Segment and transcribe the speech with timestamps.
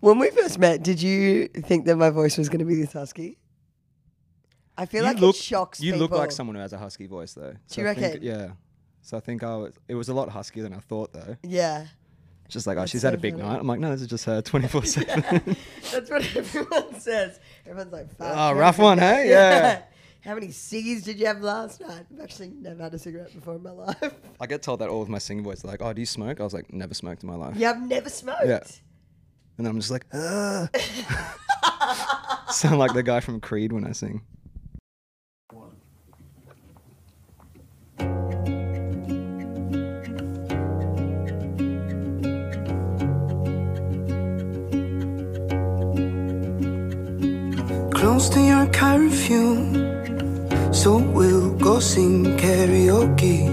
[0.00, 2.92] When we first met, did you think that my voice was going to be this
[2.92, 3.38] husky?
[4.76, 6.08] I feel like look, it shocks You people.
[6.08, 7.54] look like someone who has a husky voice, though.
[7.68, 8.22] Do you I think- reckon?
[8.22, 8.48] yeah.
[9.02, 9.74] So I think I was.
[9.88, 11.36] It was a lot huskier than I thought, though.
[11.42, 11.86] Yeah.
[12.48, 13.46] Just like, oh, That's she's so had a big funny.
[13.48, 13.60] night.
[13.60, 15.56] I'm like, no, this is just her 24 seven.
[15.92, 17.38] That's what everyone says.
[17.66, 19.04] Everyone's like, "Fuck, Oh, rough one, hey?
[19.16, 19.82] night." Yeah.
[20.22, 22.04] How many ciggies did you have last night?
[22.12, 24.14] I've actually never had a cigarette before in my life.
[24.38, 25.62] I get told that all with my singing voice.
[25.62, 26.40] They're like, oh, do you smoke?
[26.40, 27.56] I was like, never smoked in my life.
[27.56, 28.44] yeah, I've never smoked.
[28.44, 28.60] Yeah.
[29.60, 30.70] And I'm just like, ah.
[32.50, 34.22] sound like the guy from Creed when I sing.
[47.92, 53.44] Close to your curfew, so we'll go sing karaoke.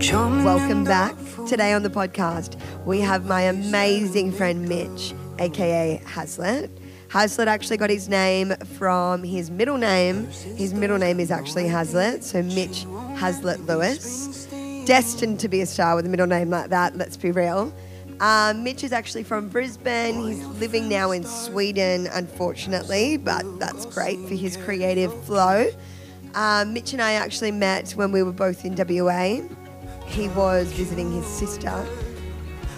[0.00, 1.14] Charming Welcome back.
[1.48, 6.70] Today on the podcast, we have my amazing friend Mitch, aka Hazlett.
[7.08, 10.26] Hazlett actually got his name from his middle name.
[10.26, 12.84] His middle name is actually Hazlett, so Mitch
[13.16, 14.46] Hazlett Lewis.
[14.84, 17.72] Destined to be a star with a middle name like that, let's be real.
[18.20, 20.20] Um, Mitch is actually from Brisbane.
[20.20, 25.70] He's living now in Sweden, unfortunately, but that's great for his creative flow.
[26.34, 29.40] Um, Mitch and I actually met when we were both in WA.
[30.08, 31.86] He was visiting his sister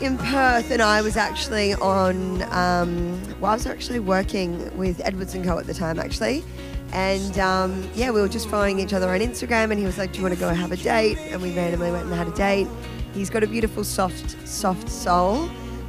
[0.01, 2.43] in Perth, and I was actually on.
[2.53, 6.45] Um, well, I was actually working with Edwards and Co at the time, actually,
[6.93, 9.71] and um, yeah, we were just following each other on Instagram.
[9.71, 11.91] And he was like, "Do you want to go have a date?" And we randomly
[11.91, 12.69] went and had a date.
[13.15, 15.49] He's got a beautiful, soft, soft soul.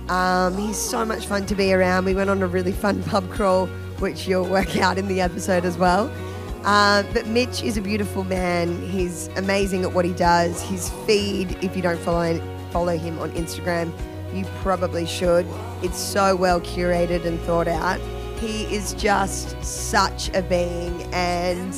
[0.09, 2.05] Um, he's so much fun to be around.
[2.05, 3.67] We went on a really fun pub crawl,
[3.99, 6.11] which you'll work out in the episode as well.
[6.63, 8.81] Uh, but Mitch is a beautiful man.
[8.87, 10.61] He's amazing at what he does.
[10.61, 12.39] His feed, if you don't follow
[12.71, 13.91] follow him on Instagram,
[14.33, 15.45] you probably should.
[15.81, 17.99] It's so well curated and thought out.
[18.39, 21.73] He is just such a being, and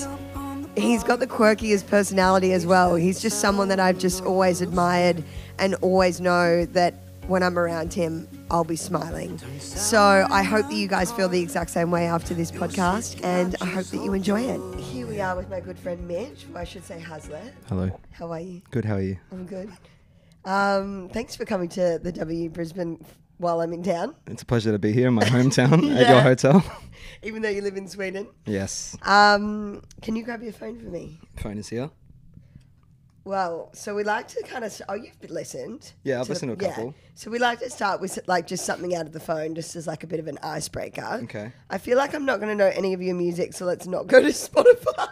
[0.75, 2.95] he's got the quirkiest personality as well.
[2.95, 5.23] He's just someone that I've just always admired
[5.59, 6.93] and always know that
[7.27, 9.37] when I'm around him, I'll be smiling.
[9.59, 13.55] So I hope that you guys feel the exact same way after this podcast, and
[13.61, 14.79] I hope that you enjoy it.
[14.79, 17.53] Here we are with my good friend Mitch, or I should say Hazlett.
[17.67, 17.97] Hello.
[18.11, 18.61] How are you?
[18.71, 19.17] Good, how are you?
[19.31, 19.71] I'm good.
[20.45, 23.03] Um, thanks for coming to the W Brisbane
[23.37, 26.11] while I'm in town, It's a pleasure to be here in my hometown at Yeah.
[26.13, 26.63] your hotel.
[27.23, 28.27] even though you live in Sweden.
[28.45, 28.95] yes.
[29.01, 31.19] Um, can you grab your phone for me?
[31.37, 31.89] Phone is here.
[33.25, 34.81] Well, so we like to kind of.
[34.89, 35.93] Oh, you've listened.
[36.03, 36.95] Yeah, I've to the- listened to a couple.
[37.15, 39.87] So we like to start with like just something out of the phone, just as
[39.87, 41.21] like a bit of an icebreaker.
[41.23, 41.51] Okay.
[41.69, 44.07] I feel like I'm not going to know any of your music, so let's not
[44.07, 45.07] go to Spotify.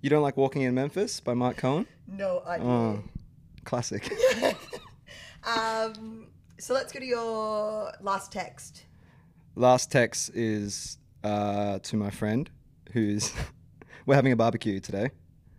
[0.00, 1.86] You don't like Walking in Memphis by Marc Cohn?
[2.08, 2.66] no idea.
[2.68, 3.02] Oh,
[3.64, 4.10] classic.
[5.44, 8.84] Um, so let's go to your last text.
[9.56, 12.48] Last text is uh, to my friend
[12.92, 13.32] who's.
[14.06, 15.10] We're having a barbecue today,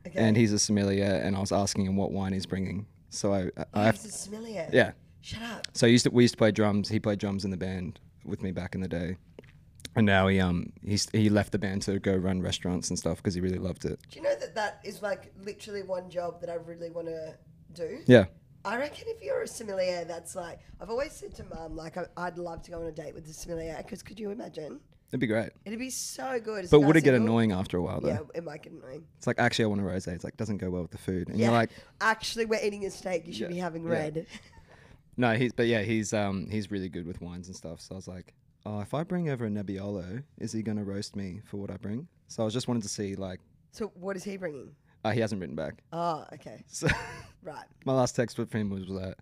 [0.05, 0.19] Okay.
[0.19, 2.85] and he's a sommelier, and I was asking him what wine he's bringing.
[3.09, 4.69] So I, I he's a sommelier.
[4.71, 4.91] yeah.
[5.21, 5.67] Shut up.
[5.73, 6.89] So I used to we used to play drums.
[6.89, 9.15] He played drums in the band with me back in the day,
[9.95, 13.17] and now he um he's he left the band to go run restaurants and stuff
[13.17, 13.99] because he really loved it.
[14.09, 17.35] Do you know that that is like literally one job that I really want to
[17.73, 17.99] do?
[18.05, 18.25] Yeah,
[18.65, 22.05] I reckon if you're a sommelier, that's like I've always said to mum, like I,
[22.17, 24.79] I'd love to go on a date with a sommelier because could you imagine?
[25.13, 25.51] It'd be great.
[25.63, 26.63] It'd be so good.
[26.63, 27.33] It's But nice would it get and cool.
[27.35, 28.07] annoying after a while though?
[28.09, 29.05] Yeah, it might get annoying.
[29.17, 30.07] It's like actually I want a rosé.
[30.09, 31.69] It's like doesn't go well with the food, and Yeah, you're like
[32.01, 33.27] actually, we're eating a steak.
[33.27, 33.89] You should Yeah, be having yeah.
[33.91, 34.25] red.
[35.17, 37.79] no, he's but yeah he's um he's really good with wines and stuff.
[37.79, 38.33] So I was like,
[38.65, 41.77] oh, if I bring over a Nebbiolo, is he gonna roast me for what I
[41.77, 42.07] bring?
[42.27, 43.39] So I was just wanted to see like
[43.71, 44.75] So what is he bringing?
[45.05, 45.83] uh, he hasn't written back.
[45.91, 46.87] Oh, okay, So
[47.43, 47.65] right.
[47.85, 49.17] my last text with him was that.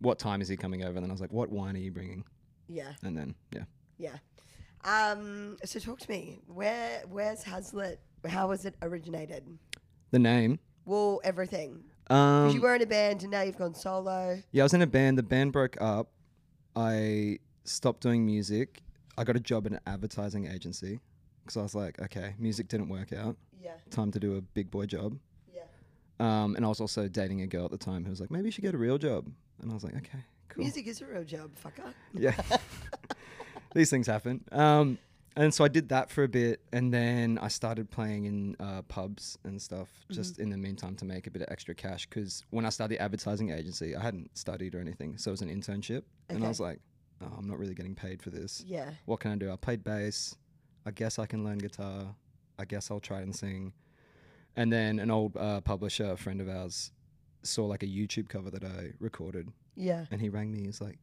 [0.00, 0.92] What time is he coming over?
[0.96, 2.24] And then I was like, "What wine are you bringing?"
[2.68, 3.64] Yeah, And then, yeah,
[3.98, 4.18] yeah.
[4.84, 6.40] Um, so talk to me.
[6.46, 8.00] Where where's Hazlett?
[8.28, 9.44] How was it originated?
[10.10, 10.58] the name.
[10.86, 11.84] Well, everything.
[12.08, 14.42] Um, you were in a band and now you've gone solo.
[14.52, 15.18] Yeah, I was in a band.
[15.18, 16.08] The band broke up.
[16.74, 18.82] I stopped doing music.
[19.18, 21.00] I got a job in an advertising agency
[21.42, 23.36] because I was like, okay, music didn't work out.
[23.62, 25.18] Yeah, Time to do a big boy job.
[25.54, 25.62] yeah.
[26.20, 28.46] Um, and I was also dating a girl at the time who was like, maybe
[28.46, 29.30] you should get a real job.
[29.60, 30.62] And I was like, okay, cool.
[30.62, 31.92] Music is a real job, fucker.
[32.14, 32.34] Yeah.
[33.78, 34.42] These things happen.
[34.50, 34.98] Um,
[35.36, 38.82] and so I did that for a bit, and then I started playing in uh,
[38.82, 42.08] pubs and stuff, just in the meantime to make a bit of extra cash.
[42.08, 45.42] Because when I started the advertising agency, I hadn't studied or anything, so it was
[45.42, 46.80] an internship, and I was like,
[47.22, 48.64] oh, I'm not really getting paid for this.
[48.66, 48.90] Yeah.
[49.04, 49.52] What can I do?
[49.52, 50.34] I played bass.
[50.84, 52.16] I guess I can learn guitar.
[52.58, 53.72] I guess I'll try and sing.
[54.56, 56.90] And then an old uh, publisher, a friend of ours,
[57.44, 60.06] saw like a YouTube cover that I recorded Yeah.
[60.10, 60.64] and he rang me.
[60.64, 60.98] He's like,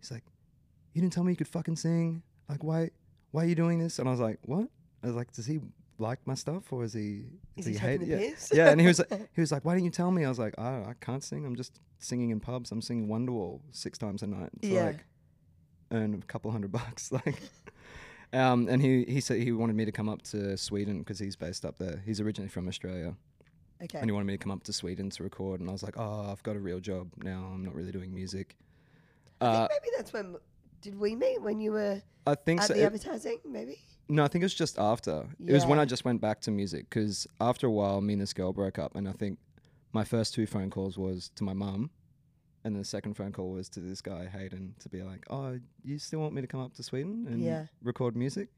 [0.00, 0.24] he's like,
[0.92, 2.22] you didn't tell me you could fucking sing.
[2.48, 2.90] Like, why,
[3.30, 3.98] why are you doing this?
[3.98, 4.68] And I was like, what?
[5.02, 5.60] I was like, does he
[5.98, 7.24] like my stuff or is he?
[7.56, 8.48] Is does he hate taking it?
[8.52, 8.64] yeah.
[8.64, 10.24] yeah, and he was like, he was like, why didn't you tell me?
[10.24, 11.44] I was like, I, I can't sing.
[11.46, 12.70] I'm just singing in pubs.
[12.72, 14.50] I'm singing Wonderwall six times a night.
[14.60, 14.84] It's Yeah.
[14.86, 15.04] like
[15.92, 17.10] earn a couple hundred bucks.
[17.12, 17.40] Like,
[18.32, 21.36] um, and he he said he wanted me to come up to Sweden because he's
[21.36, 22.02] based up there.
[22.04, 23.14] He's originally from Australia,
[23.82, 23.98] Okay.
[23.98, 25.60] and he wanted me to come up to Sweden to record.
[25.60, 27.50] And I was like, oh, I've got a real job now.
[27.54, 28.56] I'm not really doing music.
[29.40, 30.36] I Uh, think maybe that's when.
[30.82, 32.74] Did we meet when you were I think at so.
[32.74, 33.38] the It- advertising?
[33.44, 33.78] Maybe.
[34.08, 35.26] no, I think it was just after.
[35.44, 38.20] It was when I just went back to music because after a while, me and
[38.22, 39.38] this girl broke up, and I think
[39.92, 41.90] my first two phone calls was to my mum,
[42.64, 45.98] and the second phone call was to this guy Hayden to be like, "Oh, you
[45.98, 47.66] still want me to come up to Sweden and Yeah.
[47.82, 48.48] record music?"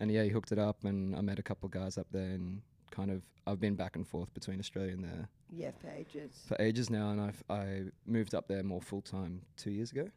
[0.00, 2.30] And yeah, he hooked it up, and I met a couple of guys up there,
[2.34, 6.42] and kind of I've been back and forth between Australia and there Yeah, for ages.
[6.46, 10.10] for ages now, and I've I moved up there more full time two years ago,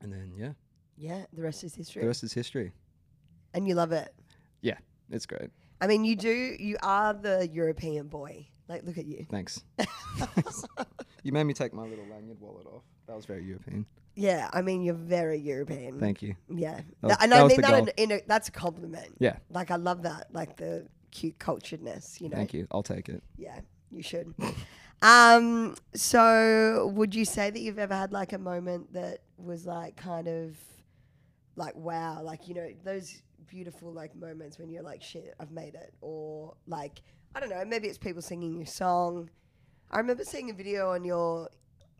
[0.00, 0.52] and then yeah,
[0.96, 2.02] Yeah, the rest is history.
[2.02, 2.72] the rest is history.
[3.54, 4.12] and you love it.
[4.62, 4.78] Yeah,
[5.10, 5.50] it's great.
[5.80, 6.56] I mean, you do.
[6.58, 8.46] You are the European boy.
[8.68, 9.26] Like, look at you.
[9.30, 9.64] Thanks.
[11.22, 12.82] you made me take my little lanyard wallet off.
[13.06, 13.86] That was very European.
[14.14, 15.98] Yeah, I mean, you're very European.
[15.98, 16.34] Thank you.
[16.48, 17.94] Yeah, was- and that I was mean the that in, goal.
[17.96, 19.16] in a, that's a compliment.
[19.18, 19.36] Yeah.
[19.50, 22.20] like I love that, like the cute culturedness.
[22.20, 22.36] You know.
[22.36, 22.66] Thank you.
[22.70, 23.22] I'll take it.
[23.36, 23.60] Yeah,
[23.90, 24.34] you should.
[25.02, 29.96] um, so would you say that you've ever had like a moment that was like
[29.96, 30.56] kind of
[31.56, 35.74] like wow, like you know those beautiful like moments when you're like shit, I've made
[35.74, 37.02] it, or like
[37.34, 39.30] I don't know, maybe it's people singing your song.
[39.90, 41.48] I remember seeing a video on your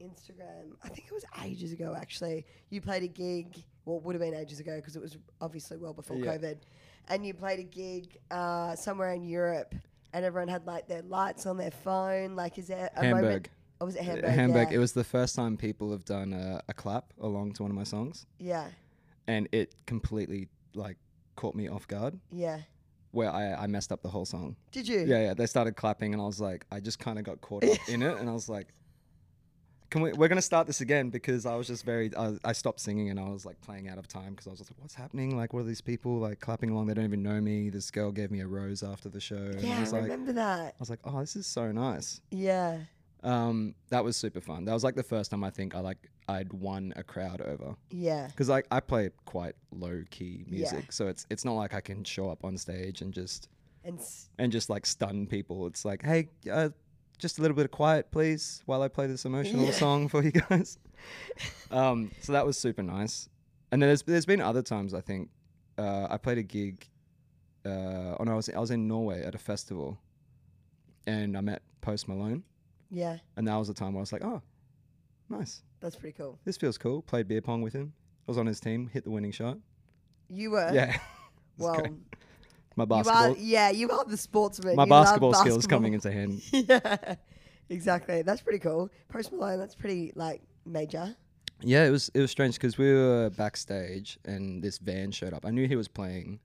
[0.00, 0.72] Instagram.
[0.82, 2.46] I think it was ages ago actually.
[2.70, 3.64] You played a gig.
[3.84, 6.36] Well, it would have been ages ago because it was obviously well before Yeah.
[6.36, 6.58] COVID.
[7.08, 9.74] And you played a gig uh, somewhere in Europe,
[10.12, 12.36] and everyone had like their lights on their phone.
[12.36, 13.24] Like, is there a moment?
[13.24, 13.50] Hamburg.
[13.80, 14.30] Or was it Uh, Hamburg?
[14.30, 14.68] Hamburg.
[14.70, 14.76] Yeah.
[14.76, 17.76] It was the first time people have done a, a clap along to one of
[17.76, 18.66] my songs, yeah,
[19.26, 20.96] and it completely like
[21.36, 22.18] caught me off guard.
[22.30, 22.60] yeah.
[23.12, 24.54] Where I, I messed up the whole song.
[24.70, 25.00] Did you?
[25.00, 25.34] Yeah, yeah.
[25.34, 28.02] They started clapping, and I was like, I just kind of got caught up in
[28.02, 28.68] it, and I was like,
[29.90, 30.12] "Can we?
[30.12, 32.14] We're gonna start this again?" Because I was just very.
[32.16, 34.58] I, I stopped singing, and I was like playing out of time because I was
[34.60, 35.36] just like, "What's happening?
[35.36, 36.86] Like, what are these people like clapping along?
[36.86, 39.36] They don't even know me." This girl gave me a rose after the show.
[39.36, 40.74] and I Yeah, was I like, remember that.
[40.74, 42.80] I was like, "Oh, this is so nice." Yeah,
[43.22, 44.64] Um, that was super fun.
[44.64, 45.98] That was like the first time I think I like
[46.28, 50.54] I'd won a crowd over yeah, because like I play quite low key Yeah.
[50.54, 53.48] music, so it's it's not like I can show up on stage and just
[53.84, 55.66] and s- and just like stun people.
[55.66, 56.70] It's like, hey, uh,
[57.20, 59.70] just a little bit of quiet, please, while I play this emotional Yeah.
[59.72, 60.78] song for you guys.
[61.70, 63.28] um, so that was super nice.
[63.72, 65.30] And then there's there's been other times I think
[65.78, 66.88] uh, I played a gig.
[67.64, 69.98] Uh, oh no, I was I was in Norway at a festival,
[71.06, 72.42] and I met Post Malone,
[72.90, 73.18] yeah.
[73.36, 74.42] and that was the time where I was like, oh,
[75.28, 76.38] nice, That's pretty cool.
[76.44, 77.02] this feels cool.
[77.02, 77.92] Played beer pong with him.
[78.26, 79.58] I was on his team, hit the winning shot.
[80.28, 80.70] You were.
[80.72, 80.98] yeah,
[81.58, 81.92] Well, great.
[82.86, 83.36] My you basketball, are.
[83.38, 84.76] Yeah, you are the sportsman.
[84.76, 86.42] my You basketball skills coming into hand.
[86.52, 87.14] yeah,
[87.68, 88.22] exactly.
[88.22, 88.90] That's pretty cool.
[89.08, 89.58] Post Malone.
[89.58, 91.14] That's pretty like major.
[91.62, 95.44] Yeah, it was it was strange because we were backstage and this van showed up.
[95.44, 96.40] I knew he was playing,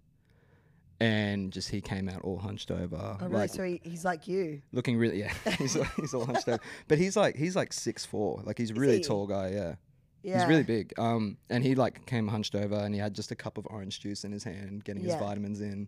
[0.99, 3.33] and just he came out all hunched over, Oh, really?
[3.33, 4.61] like so he, he's like you.
[4.71, 5.33] looking really yeah.
[5.57, 8.71] he's all- he's all hunched over, but he's like he's like six four, like he's
[8.71, 9.03] a really he?
[9.03, 9.49] tall guy.
[9.51, 9.75] Yeah.
[10.23, 10.39] Yeah.
[10.39, 10.91] he's really big.
[10.97, 13.99] Um, and he like came hunched over and he had just a cup of orange
[13.99, 15.11] juice in his hand, getting Yeah.
[15.13, 15.87] his vitamins in.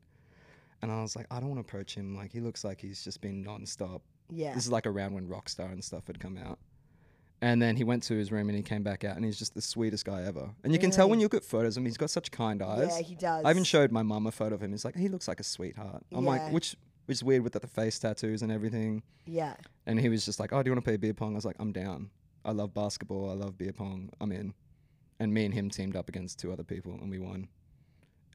[0.81, 2.15] And I was like, I don't want to approach him.
[2.15, 4.01] Like he looks like he's just been non-stop.
[4.29, 4.53] Yeah.
[4.53, 6.59] This is like around when Rockstar and stuff had come out.
[7.41, 9.53] And then he went to his room and he came back out and he's just
[9.53, 10.49] the sweetest guy ever.
[10.63, 12.61] And you can tell when you look at photos of him, he's got such kind
[12.63, 12.89] eyes.
[12.95, 13.45] Yeah, he does.
[13.45, 14.71] I even showed my mum a photo of him.
[14.71, 16.03] He's like, he looks like a sweetheart.
[16.11, 16.29] I'm Yeah.
[16.31, 19.01] like, which which is weird with the, the face tattoos and everything.
[19.25, 19.53] Yeah.
[19.85, 21.33] And he was just like, oh, do you want to play beer pong?
[21.33, 22.09] I was like, I'm down.
[22.43, 23.29] I love basketball.
[23.29, 24.09] I love beer pong.
[24.19, 24.53] I'm in.
[25.19, 27.47] And me and him teamed up against two other people and we won.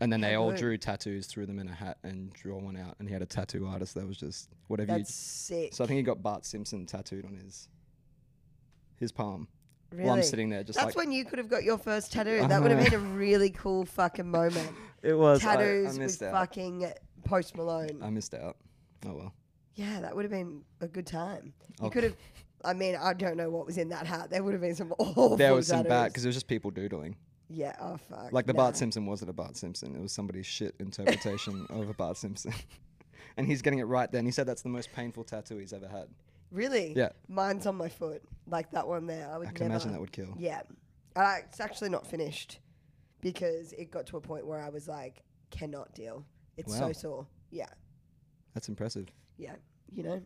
[0.01, 2.97] And then they all drew tattoos, threw them in a hat, and drew one out.
[2.99, 5.73] And he had a tattoo artist that was just whatever you That's sick.
[5.75, 7.69] so I think he got Bart Simpson tattooed on his
[8.97, 9.49] his palm.
[9.91, 10.05] really.
[10.05, 12.47] While I'm sitting there, just That's like when you could have got your first tattoo.
[12.47, 14.71] That would have been a really cool fucking moment.
[15.03, 15.41] it was.
[15.41, 16.33] Tattoos I, with missed out.
[16.33, 16.91] fucking
[17.25, 18.01] Post Malone.
[18.03, 18.57] I missed out.
[19.07, 19.35] Oh well.
[19.75, 21.53] yeah, that would have been a good time.
[21.81, 21.91] You Oh.
[21.91, 22.17] could have.
[22.65, 24.31] I mean, I don't know what was in that hat.
[24.31, 25.37] There would have been some awful.
[25.37, 27.17] There was some bad because it was just people doodling.
[27.53, 27.77] Yeah.
[27.81, 28.33] Oh fuck.
[28.33, 28.55] Like the.
[28.55, 29.95] Bart Simpson wasn't a Bart Simpson.
[29.95, 32.53] It was somebody's shit interpretation of a Bart Simpson.
[33.37, 34.25] and he's getting it right then.
[34.25, 36.09] He said that's the most painful tattoo he's ever had.
[36.51, 36.93] Really?
[36.95, 37.11] Yeah.
[37.29, 39.29] Mine's on my foot, like that one there.
[39.33, 39.75] I would I can never.
[39.75, 40.35] imagine that would kill.
[40.39, 40.63] Yeah.
[41.17, 42.61] Uh, it's actually not finished
[43.21, 46.25] because it got to a point where I was like, cannot deal.
[46.57, 47.27] It's so sore.
[47.51, 47.69] Yeah.
[48.55, 49.09] That's impressive.
[49.39, 49.57] Yeah.
[49.91, 50.23] You know?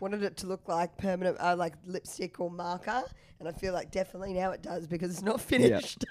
[0.00, 3.02] wanted it to look like permanent, uh, like lipstick or marker,
[3.38, 6.04] and I feel like definitely now it does because it's not finished.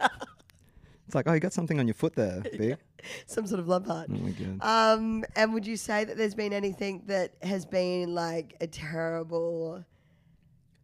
[1.05, 2.75] It's like, oh, you got something on your foot there, B.
[3.27, 4.09] Some sort of love heart.
[4.12, 4.95] Oh my god.
[4.97, 9.85] Um, and would you say that there's been anything that has been like a terrible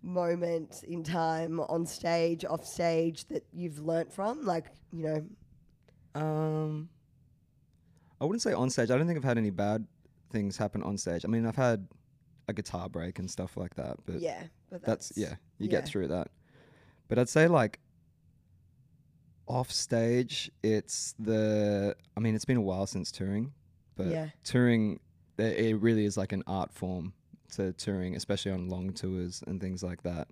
[0.03, 4.45] moment in time on stage, off stage that you've learnt from?
[4.45, 6.89] Like, you know, Um,
[8.19, 8.91] I wouldn't say on stage.
[8.91, 9.87] I don't think I've had any bad
[10.29, 11.25] things happen on stage.
[11.25, 11.87] I mean, I've had
[12.47, 15.71] a guitar break and stuff like that, but yeah, but that's, that's, yeah, you yeah.
[15.71, 16.29] get through that.
[17.07, 17.79] But I'd say like
[19.51, 21.95] off stage, it's the.
[22.15, 23.53] I mean, it's been a while since touring,
[23.95, 24.29] but Yeah.
[24.43, 24.99] touring,
[25.37, 27.13] it really is like an art form
[27.55, 30.27] to touring, especially on long tours and things like that.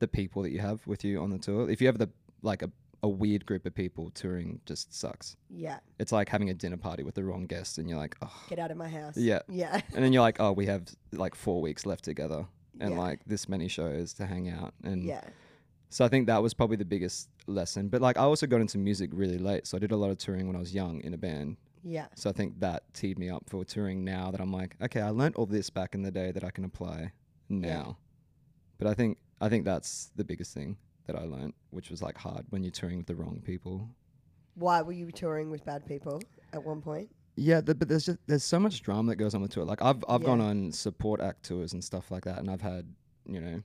[0.00, 2.10] The people that you have with you on the tour, if you have the
[2.42, 2.70] like a,
[3.02, 5.36] a weird group of people, touring just sucks.
[5.50, 8.44] Yeah, It's like having a dinner party with the wrong guest, and you're like, oh.
[8.48, 9.16] get out of my house.
[9.16, 9.40] Yeah.
[9.48, 10.82] yeah, And then you're like, oh, we have
[11.12, 12.46] like four weeks left together,
[12.80, 12.98] and Yeah.
[13.00, 15.22] like this many shows to hang out, and yeah,
[15.90, 17.88] so I think that was probably the biggest lesson.
[17.88, 20.18] But like I also got into music really late, so I did a lot of
[20.18, 21.56] touring when I was young in a band.
[21.82, 25.00] yeah, So I think that teed me up for touring now that I'm like, okay,
[25.00, 27.12] I learnt all this back in the day that I can apply
[27.48, 27.98] now.
[28.78, 30.76] But I think I think that's the biggest thing
[31.06, 33.88] that I learnt, which was like hard when you're touring with the wrong people.
[34.54, 36.20] Why were you touring with bad people
[36.52, 37.08] at one point?
[37.36, 39.64] Yeah, th- but there's just there's so much drama that goes on with tour.
[39.64, 42.92] Like I've I've gone on support act tours and stuff like that, and I've had
[43.26, 43.62] you know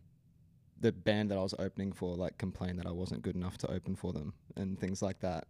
[0.84, 3.72] the band that I was opening for like complained that I wasn't good enough to
[3.72, 5.48] open for them and things like that.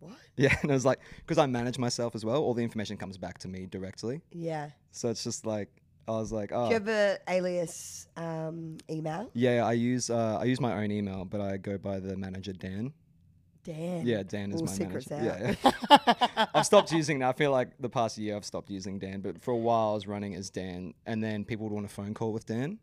[0.00, 0.12] What?
[0.36, 2.42] Yeah, and it was like because I manage myself as well.
[2.42, 4.70] All the information comes back to me directly, Yeah.
[4.90, 5.68] so it's just like
[6.08, 6.64] I was like, oh.
[6.64, 9.30] Do you have a alias um, email?
[9.34, 12.52] Yeah, I use uh, I use my own email, but I go by the manager
[12.54, 12.92] Dan.
[13.62, 14.06] Dan.
[14.06, 15.56] Yeah, Dan is All my secrets manager.
[15.62, 15.74] out.
[15.90, 15.96] Yeah,
[16.30, 16.46] yeah.
[16.54, 17.28] I've stopped using that.
[17.28, 19.94] I feel like the past year I've stopped using Dan, but for a while I
[19.94, 22.78] was running as Dan, and then people would want a phone call with Dan,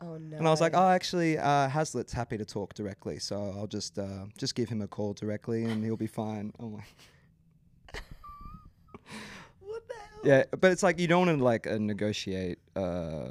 [0.00, 0.36] Oh no.
[0.36, 3.98] and I was like, oh, actually, uh, Hazlett's happy to talk directly, so I'll just
[3.98, 6.52] uh, just give him a call directly, and he'll be fine.
[6.58, 6.94] I'm like,
[9.60, 10.20] what the hell?
[10.24, 13.28] yeah, but it's like you don't want to like uh, negotiate uh,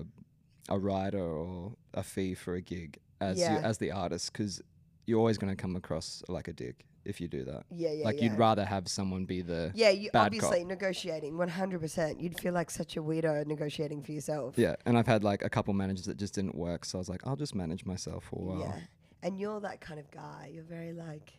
[0.70, 4.62] a rider or a fee for a gig as you, as the artist, because
[5.06, 7.64] you're always going to come across like a dick if you do that.
[7.70, 8.24] Yeah, yeah, like yeah.
[8.24, 10.68] you'd rather have someone be the Yeah, you obviously cop.
[10.68, 12.22] negotiating 100%.
[12.22, 14.58] You'd feel like such a weirdo negotiating for yourself.
[14.58, 17.10] Yeah, and I've had like a couple managers that just didn't work, so I was
[17.10, 18.60] like, I'll just manage myself for a while.
[18.60, 18.80] Yeah.
[19.22, 20.52] And you're that kind of guy.
[20.54, 21.34] You're very like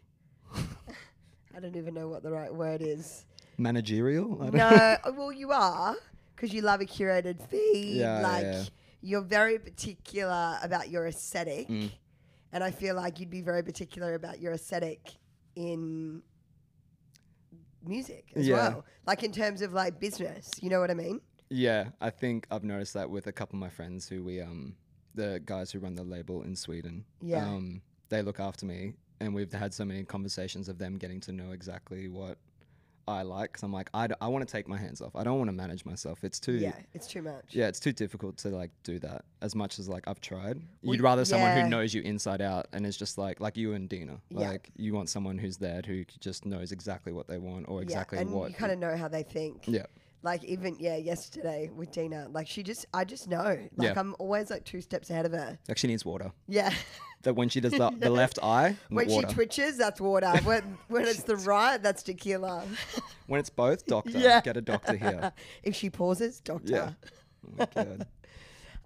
[0.55, 3.25] I don't even know what the right word is.
[3.59, 4.35] Managerial?
[4.43, 5.97] I don't No, uh, well you are
[6.35, 7.97] because you love a curated feed.
[7.97, 8.65] Yeah, like yeah.
[9.01, 11.69] you're very particular about your aesthetic.
[11.69, 11.91] Mm.
[12.57, 15.19] And I feel like you'd be very particular about your aesthetic
[15.57, 16.23] in
[17.85, 18.55] music as Yeah.
[18.57, 18.87] well.
[19.07, 21.21] Like in terms of like business, you know what I mean?
[21.51, 24.75] Yeah, I think I've noticed that with a couple of my friends who we um
[25.15, 27.05] the guys who run the label in Sweden.
[27.21, 27.47] Yeah.
[27.47, 31.33] Um they look after me and we've had so many conversations of them getting to
[31.33, 32.39] know exactly what
[33.09, 35.15] I like cuz I'm like I, d- I want to take my hands off.
[35.15, 36.25] I don't want to manage myself.
[36.25, 37.45] It's too Yeah, it's too much.
[37.51, 40.61] Yeah, it's too difficult to like do that as much as like I've tried.
[40.83, 41.63] Well, You'd rather someone yeah.
[41.65, 44.21] who knows you inside out and is just like like you and Dina.
[44.31, 44.49] Yeah.
[44.51, 48.19] Like you want someone who's there who just knows exactly what they want or exactly
[48.19, 48.49] yeah, and what.
[48.51, 49.67] you kind of know how they think.
[49.69, 49.87] yeah.
[50.23, 53.59] Like even yeah, yesterday with Dina, like she just I just know.
[53.77, 53.95] Like Yeah.
[53.97, 55.59] I'm always like two steps ahead of her.
[55.69, 56.33] Like she needs water.
[56.49, 56.73] Yeah.
[57.23, 59.27] That when she does the, the left eye, when water.
[59.29, 60.33] she twitches, that's water.
[60.45, 62.63] When when it's the right, that's tequila.
[63.27, 64.17] when it's both, doctor.
[64.17, 64.41] Yeah.
[64.43, 65.33] Get a doctor here.
[65.65, 66.73] if she pauses, doctor.
[66.73, 66.91] Yeah.
[67.45, 68.07] Oh my god.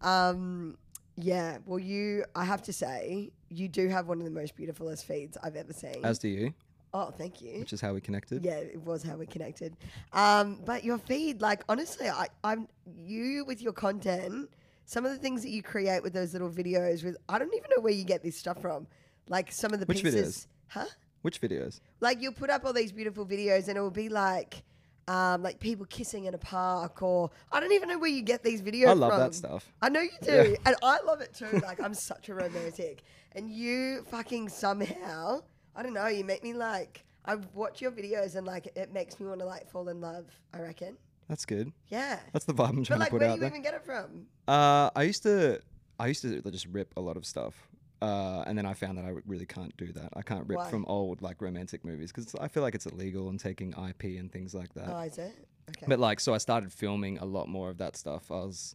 [0.00, 0.78] Um,
[1.16, 1.58] yeah.
[1.66, 5.36] Well, you, I have to say, you do have one of the most beautifulest feeds
[5.42, 6.00] I've ever seen.
[6.02, 6.54] As do you,
[6.92, 7.60] oh, thank you.
[7.60, 8.44] which is how we connected.
[8.44, 9.76] Yeah, it was how we connected.
[10.12, 14.50] Um, but your feed, like honestly, I, I'm you with your content.
[14.84, 17.70] Some of the things that you create with those little videos, with I don't even
[17.74, 18.86] know where you get this stuff from.
[19.28, 20.86] Like some of the Which pieces, huh?
[21.22, 21.80] Which videos?
[22.00, 24.62] Like you'll put up all these beautiful videos, and it will be like.
[25.08, 28.44] Um, like people kissing in a park, or I don't even know where you get
[28.44, 28.86] these videos.
[28.86, 29.68] I love that stuff.
[29.82, 31.58] I know you do, and I love it too.
[31.64, 35.40] Like I'm such a romantic, and you fucking somehow,
[35.80, 37.06] I don't know, you make me like.
[37.24, 40.26] I watch your videos and like it makes me want to like fall in love.
[40.52, 40.98] I reckon.
[41.26, 41.72] That's good.
[41.88, 42.18] Yeah.
[42.34, 43.48] That's the vibe I'm But trying like, to put out there.
[43.48, 44.26] where do you even get it from?
[44.46, 45.62] Uh, I used to,
[45.98, 47.54] I used to just rip a lot of stuff,
[48.02, 50.10] uh, and then I found that I really can't do that.
[50.14, 50.68] I can't rip Why?
[50.68, 54.30] from old like romantic movies because I feel like it's illegal and taking IP and
[54.30, 54.90] things like that.
[54.90, 55.32] Oh, is it?
[55.70, 55.86] Okay.
[55.88, 58.30] But like, so I started filming a lot more of that stuff.
[58.30, 58.74] I was,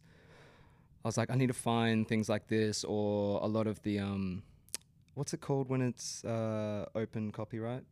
[1.03, 3.99] I was like, I need to find things like this or a lot of the
[3.99, 4.41] um,
[5.15, 7.83] what's it called when it's uh open copyright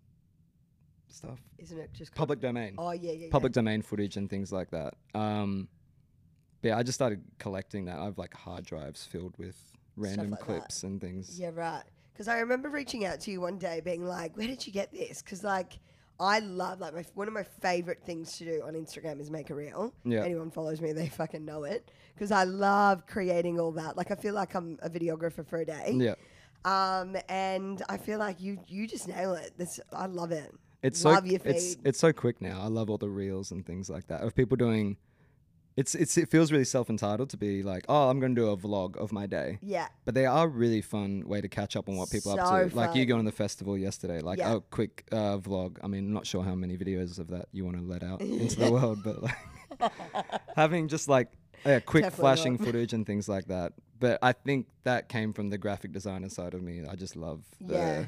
[1.08, 3.28] stuff, Isn't it just public domain Oh yeah, yeah.
[3.32, 4.96] public domain footage and things like that.
[5.14, 5.68] Um,
[6.62, 7.98] but yeah, I just started collecting that.
[8.00, 9.58] I have like hard drives filled with
[9.96, 10.46] random like that.
[10.46, 11.40] clips and things.
[11.40, 11.84] Yeah, right.
[12.14, 14.92] Because I remember reaching out to you one day, being like, "Where did you get
[14.92, 15.80] this?" Because like,
[16.20, 19.50] I love like my one of my favorite things to do on Instagram is make
[19.50, 19.94] a reel.
[20.06, 20.24] Yeah.
[20.24, 21.92] Anyone follows me, they fucking know it.
[22.16, 23.98] Because I love creating all that.
[23.98, 25.96] Like, I feel like I'm a videographer for a day.
[25.98, 26.16] Yeah.
[26.66, 29.54] Um, and I feel like you you just nail it.
[29.58, 30.54] This I love it.
[30.82, 32.62] It's love so it's it's so quick now.
[32.62, 34.98] I love all the reels and things like that of people doing.
[35.76, 38.58] It's it's it feels really self entitled to be like, oh, I'm gonna do a
[38.58, 39.60] vlog of my day.
[39.62, 39.88] yeah.
[40.06, 42.76] But they are really fun way to catch up on what people are up to.
[42.76, 44.54] Like you going to the festival yesterday, like Yeah.
[44.54, 45.78] oh, quick uh, vlog.
[45.84, 48.22] I mean, I'm not sure how many videos of that you want to let out
[48.44, 49.36] into the world, but like
[50.56, 51.30] having just like
[51.66, 52.66] yeah, quick Definitely flashing not.
[52.66, 53.74] footage and things like that.
[54.00, 56.84] But I think that came from the graphic designer side of me.
[56.90, 58.06] I just love the, Yeah.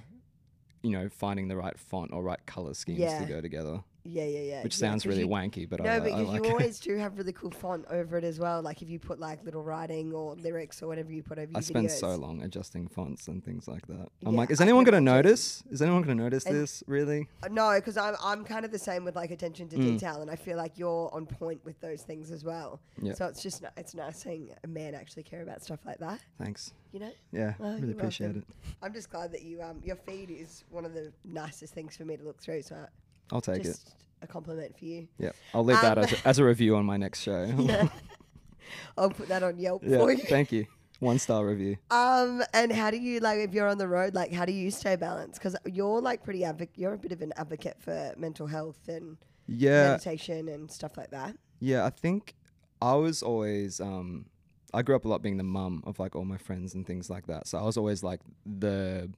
[0.83, 3.19] you know, finding the right font or right color schemes Yeah.
[3.19, 4.63] to go together, Yeah, yeah, yeah.
[4.63, 6.79] which yeah, sounds really you- wanky, but No, I, but I you, like you always
[6.89, 8.62] do have really cool font over it as well.
[8.62, 11.57] Like if you put like little writing or lyrics or whatever you put over your
[11.57, 14.07] I spend so long adjusting fonts and things like that.
[14.24, 15.63] I'm Yeah, like, is anyone going to notice?
[15.71, 16.83] Is anyone going to notice And- this?
[16.88, 17.27] Really?
[17.43, 19.81] Uh, No, because I'm I'm kind of the same with like attention to Mm.
[19.93, 22.79] detail, and I feel like you're on point with those things as well.
[23.01, 23.13] Yeah.
[23.13, 26.19] So it's just ni- it's nice seeing a man actually care about stuff like that.
[26.38, 26.74] Thanks.
[26.91, 28.45] You know, Yeah, Oh, really appreciate welcome.
[28.63, 28.75] it.
[28.83, 32.05] I'm just glad that you um your feed is one of the nicest things for
[32.05, 32.62] me to look through.
[32.62, 32.85] So
[33.32, 33.77] I'll take it.
[34.22, 35.08] a compliment for you.
[35.17, 37.46] Yeah, I'll leave that Um, as a, as a review on my next show.
[37.60, 37.88] Yeah.
[38.98, 40.17] I'll put that on Yelp Yeah, for you.
[40.24, 40.65] thank you.
[41.00, 41.77] One star review.
[41.91, 44.15] Um, and how do you like if you're on the road?
[44.15, 45.39] Like, how do you stay balanced?
[45.39, 49.17] Because you're like pretty advoc- You're a bit of an advocate for mental health and
[49.48, 51.36] Yeah, meditation and stuff like that.
[51.60, 51.86] yeah.
[51.86, 52.34] I think
[52.82, 53.79] I was always.
[53.79, 54.25] Um,
[54.74, 57.10] I grew up a lot being the mum of like all my friends and things
[57.10, 57.48] like that.
[57.48, 59.10] So I was always like the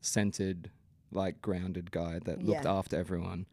[0.00, 0.70] centered,
[1.12, 2.72] like grounded guy that looked Yeah.
[2.72, 3.46] after everyone.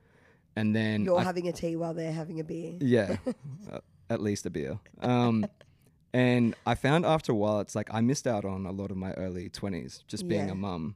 [0.55, 2.75] And then You're I having a tea while they're having a beer.
[2.79, 3.17] Yeah,
[3.72, 3.79] uh,
[4.10, 4.79] at least a beer.
[5.01, 5.48] Um,
[6.13, 8.98] and I found after a while, it's like I missed out on a lot of
[8.98, 10.51] my early 20s just being Yeah.
[10.53, 10.95] a mum.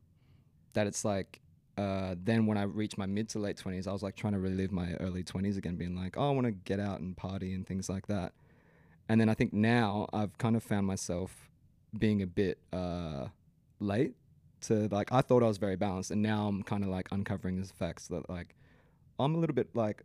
[0.74, 1.40] That it's like,
[1.76, 4.40] uh, then when I reached my mid to late 20s, I was like trying to
[4.40, 7.54] relive my early 20s again, being like, oh, I want to get out and party
[7.54, 8.34] and things like that.
[9.10, 11.50] And then I think now I've kind of found myself
[11.98, 13.28] being a bit uh,
[13.80, 14.14] late
[14.62, 17.56] to like, I thought I was very balanced, and now I'm kind of like uncovering
[17.58, 18.56] these facts that like,
[19.20, 20.04] I'm a little bit like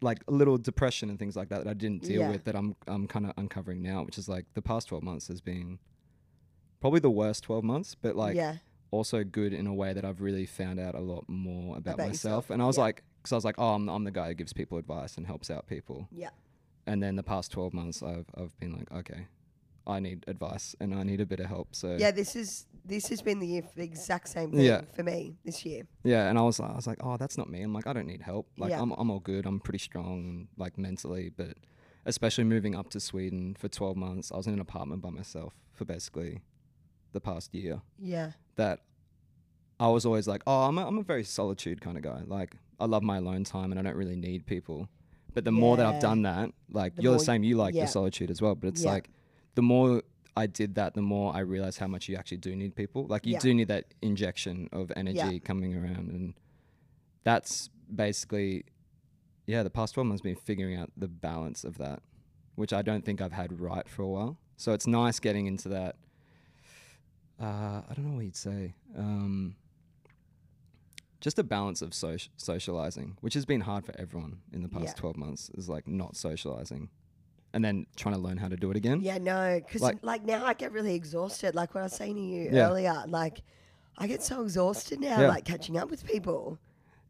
[0.00, 2.30] like a little depression and things like that that I didn't deal Yeah.
[2.30, 5.26] with that I'm I'm kind of uncovering now, which is like the past 12 months
[5.28, 5.78] has been
[6.80, 8.56] probably the worst 12 months, but like yeah,
[8.90, 12.06] also good in a way that I've really found out a lot more about, About
[12.08, 12.12] myself.
[12.44, 12.82] yourself, And I was yeah.
[12.84, 15.26] like, because I was like, oh, I'm, I'm the guy who gives people advice and
[15.26, 16.08] helps out people.
[16.12, 16.30] yeah,
[16.86, 19.26] And then the past 12 months, I've I've been like, okay,
[19.88, 21.74] I need advice and I need a bit of help.
[21.74, 22.10] So yeah.
[22.10, 24.82] This is this has been the year for the exact same thing Yeah.
[24.94, 25.82] for me this year.
[26.04, 27.62] Yeah, and I was I was like, oh, that's not me.
[27.62, 28.48] I'm like, I don't need help.
[28.58, 28.80] Like, Yeah.
[28.82, 29.46] I'm I'm all good.
[29.46, 31.56] I'm pretty strong, like mentally, but
[32.06, 35.52] especially moving up to Sweden for 12 months, I was in an apartment by myself
[35.72, 36.40] for basically
[37.12, 37.82] the past year.
[37.98, 38.80] Yeah, That
[39.80, 42.22] I was always like, oh, I'm a, I'm a very solitude kind of guy.
[42.26, 44.88] Like, I love my alone time, and I don't really need people.
[45.34, 47.44] But the more that I've done that, like The you're the same.
[47.44, 47.82] You like yeah.
[47.82, 48.92] your solitude as well, but it's Yeah.
[48.92, 49.10] like
[49.54, 50.02] the more
[50.36, 53.06] I did that, the more I realized how much you actually do need people.
[53.06, 53.38] Like you Yeah.
[53.40, 56.34] do need that injection of energy coming around, and
[57.24, 58.64] that's basically,
[59.46, 59.62] yeah.
[59.62, 62.02] The past twelve months been figuring out the balance of that,
[62.54, 64.38] which I don't think I've had right for a while.
[64.56, 65.96] So it's nice getting into that.
[67.40, 68.74] Uh, I don't know what you'd say.
[68.96, 69.54] Um,
[71.20, 74.84] just a balance of soci- socializing, which has been hard for everyone in the past
[74.86, 74.92] Yeah.
[74.94, 76.90] 12 months, is like not socializing
[77.52, 79.00] and then trying to learn how to do it again.
[79.00, 79.18] yeah.
[79.18, 81.54] No, because like, Like- now I get really exhausted.
[81.54, 82.68] Like what I was saying to you Yeah.
[82.68, 83.04] earlier.
[83.06, 83.42] Like
[83.96, 85.20] I get so exhausted now.
[85.22, 85.28] Yeah.
[85.28, 86.58] Like catching up with people.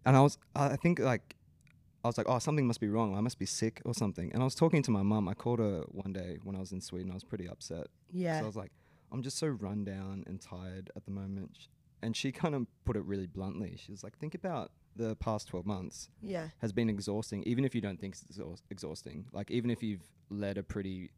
[0.07, 1.35] And I was, I think like,
[2.05, 3.17] I was like, oh, something must be wrong.
[3.17, 4.33] I must be sick or something.
[4.33, 5.29] And I was talking to my mum.
[5.29, 7.11] I called her one day when I was in Sweden.
[7.11, 7.89] I was pretty upset.
[8.13, 8.39] Yeah.
[8.39, 8.73] So I was like,
[9.13, 11.67] I'm just so run down and tired at the moment.
[12.01, 13.77] And she kind of put it really bluntly.
[13.85, 16.09] She was like, think about the past 12 months.
[16.23, 16.49] yeah.
[16.59, 19.27] has been exhausting, even if you don't think it's exhausting.
[19.33, 21.11] Like even if you've led a pretty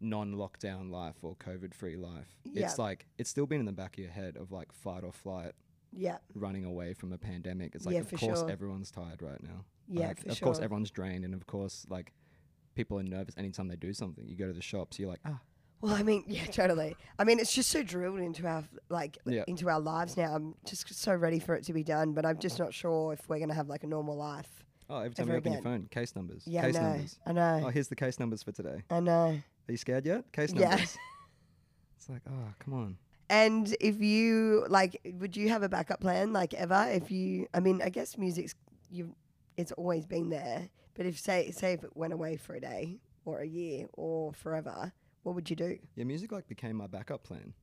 [0.00, 2.64] non-lockdown life or COVID-free life, Yeah.
[2.66, 5.12] it's like it's still been in the back of your head of like fight or
[5.12, 5.52] flight,
[5.92, 6.18] Yeah.
[6.34, 7.74] running away from a pandemic.
[7.74, 8.50] It's like Yeah, of course sure.
[8.50, 9.64] everyone's tired right now.
[9.88, 12.12] Yeah, like, of course everyone's drained, and of course like
[12.74, 14.26] people are nervous anytime they do something.
[14.26, 15.40] You go to the shops, you're like ah
[15.82, 16.94] Well, I mean, yeah, totally.
[17.18, 19.44] I mean, it's just so drilled into our like Yeah.
[19.48, 20.34] into our lives now.
[20.34, 23.28] I'm just so ready for it to be done, but I'm just not sure if
[23.28, 24.59] we're gonna have like a normal life.
[24.90, 25.52] Oh every time you open again.
[25.52, 26.88] your phone, case numbers, Yeah, case I know.
[26.90, 27.18] numbers.
[27.26, 27.62] I know.
[27.64, 28.82] Oh, here's the case numbers for today.
[28.90, 29.40] I know.
[29.68, 30.30] Are you scared yet?
[30.32, 30.68] Case Yeah.
[30.68, 30.98] numbers.
[31.96, 32.98] it's like oh come on.
[33.28, 36.88] And if you like, would you have a backup plan like ever?
[36.90, 38.56] If you, I mean, I guess music's
[38.90, 39.14] you,
[39.56, 40.68] it's always been there.
[40.94, 44.32] But if say say if it went away for a day, or a year or
[44.32, 45.78] forever, what would you do?
[45.94, 47.54] Yeah, music like became my backup plan,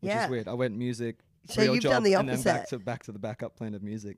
[0.00, 0.24] which Yeah.
[0.24, 0.48] is weird.
[0.48, 1.18] I went music,
[1.50, 2.78] So real you've job, done the and then back opposite.
[2.78, 4.16] to back to the backup plan of music.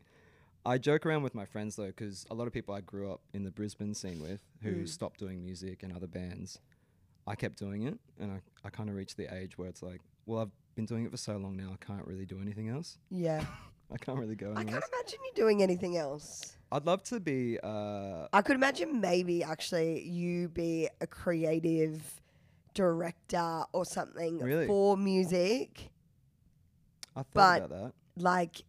[0.64, 3.20] I joke around with my friends though, because a lot of people I grew up
[3.32, 4.88] in the Brisbane scene with who Mm.
[4.88, 6.60] stopped doing music and other bands,
[7.26, 10.00] I kept doing it, and I, I kind of reached the age where it's like,
[10.26, 12.98] well, I've been doing it for so long now, I can't really do anything else.
[13.10, 13.44] Yeah.
[13.92, 14.88] I can't really go I can't else.
[14.92, 16.56] imagine you doing anything else.
[16.70, 17.58] I'd love to be.
[17.62, 22.20] Uh, I could imagine maybe actually you be a creative
[22.72, 24.66] director or something Really?
[24.66, 25.90] for music.
[27.14, 27.92] I thought but- about that.
[28.22, 28.62] like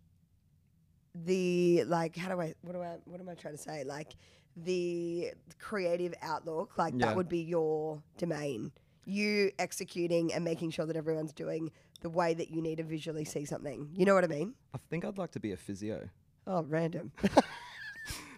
[1.15, 4.13] the like how do I what do I what am I trying to say like
[4.57, 7.07] the creative outlook like Yeah.
[7.07, 8.71] that would be your domain
[9.05, 11.71] you executing and making sure that everyone's doing
[12.01, 14.77] the way that you need to visually see something you know what I mean I
[14.89, 16.09] think I'd like to be a physio.
[16.47, 17.11] oh random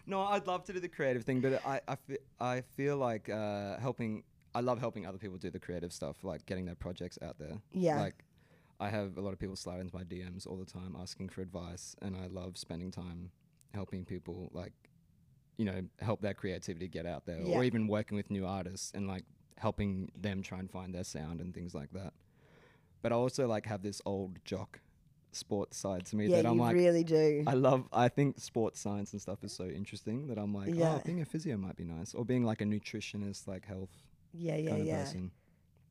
[0.07, 3.27] No, I'd love to do the creative thing, but I I, fe- I feel like
[3.27, 4.21] uh, helping.
[4.53, 7.57] I love helping other people do the creative stuff, like getting their projects out there.
[7.71, 7.99] Yeah.
[7.99, 8.23] Like,
[8.79, 11.41] I have a lot of people slide into my DMs all the time asking for
[11.41, 13.31] advice, and I love spending time
[13.73, 14.73] helping people, like,
[15.57, 17.57] you know, help their creativity get out there, Yeah.
[17.57, 19.23] or even working with new artists and like
[19.57, 22.13] helping them try and find their sound and things like that.
[23.01, 24.81] But I also like have this old jock
[25.31, 27.87] sports side to me yeah that I'm like, really do I love.
[27.93, 30.95] I think sports science and stuff is so interesting that I'm like, oh, Yeah.
[30.95, 33.91] oh, being a physio might be nice, or being like a nutritionist, like health
[34.33, 35.31] yeah yeah kind of yeah person.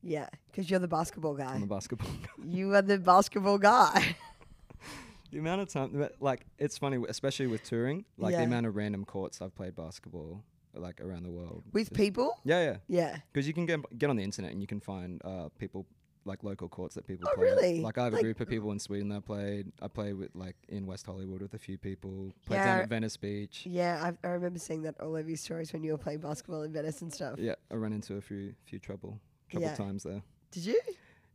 [0.07, 2.09] Yeah because you're the basketball guy I'm a basketball.
[2.23, 2.45] guy.
[2.47, 4.15] you are the basketball guy
[5.33, 8.39] the amount of time, like, it's funny, especially with touring, like Yeah.
[8.41, 11.65] the amount of random courts I've played basketball, like around the world.
[11.73, 12.77] with Just- people Yeah, yeah.
[12.87, 15.87] yeah Because you can get get on the internet and you can find uh, people
[16.27, 17.49] like local courts that people Oh, play.
[17.49, 17.55] at.
[17.57, 17.81] really?
[17.81, 19.73] Like I have Like- a group of people in Sweden that I played.
[19.83, 22.33] I play with like in West Hollywood with a few people.
[22.47, 22.65] Played Yeah.
[22.67, 23.67] down at Venice Beach.
[23.67, 26.63] yeah I, I remember seeing that all over your stories when you were playing basketball
[26.63, 29.19] in Venice and stuff Yeah, I ran into a few few trouble
[29.51, 29.75] trouble Yeah.
[29.75, 30.23] times there.
[30.51, 30.81] did you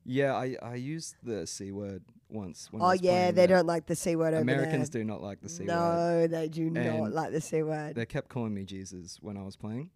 [0.05, 2.69] Yeah, I I used the c word once.
[2.73, 3.47] Oh yeah, they there.
[3.47, 5.67] don't like the c word over Americans do not like the c word.
[5.67, 7.95] no, they do not like the c word.
[7.95, 9.89] They kept calling me Jesus when I was playing,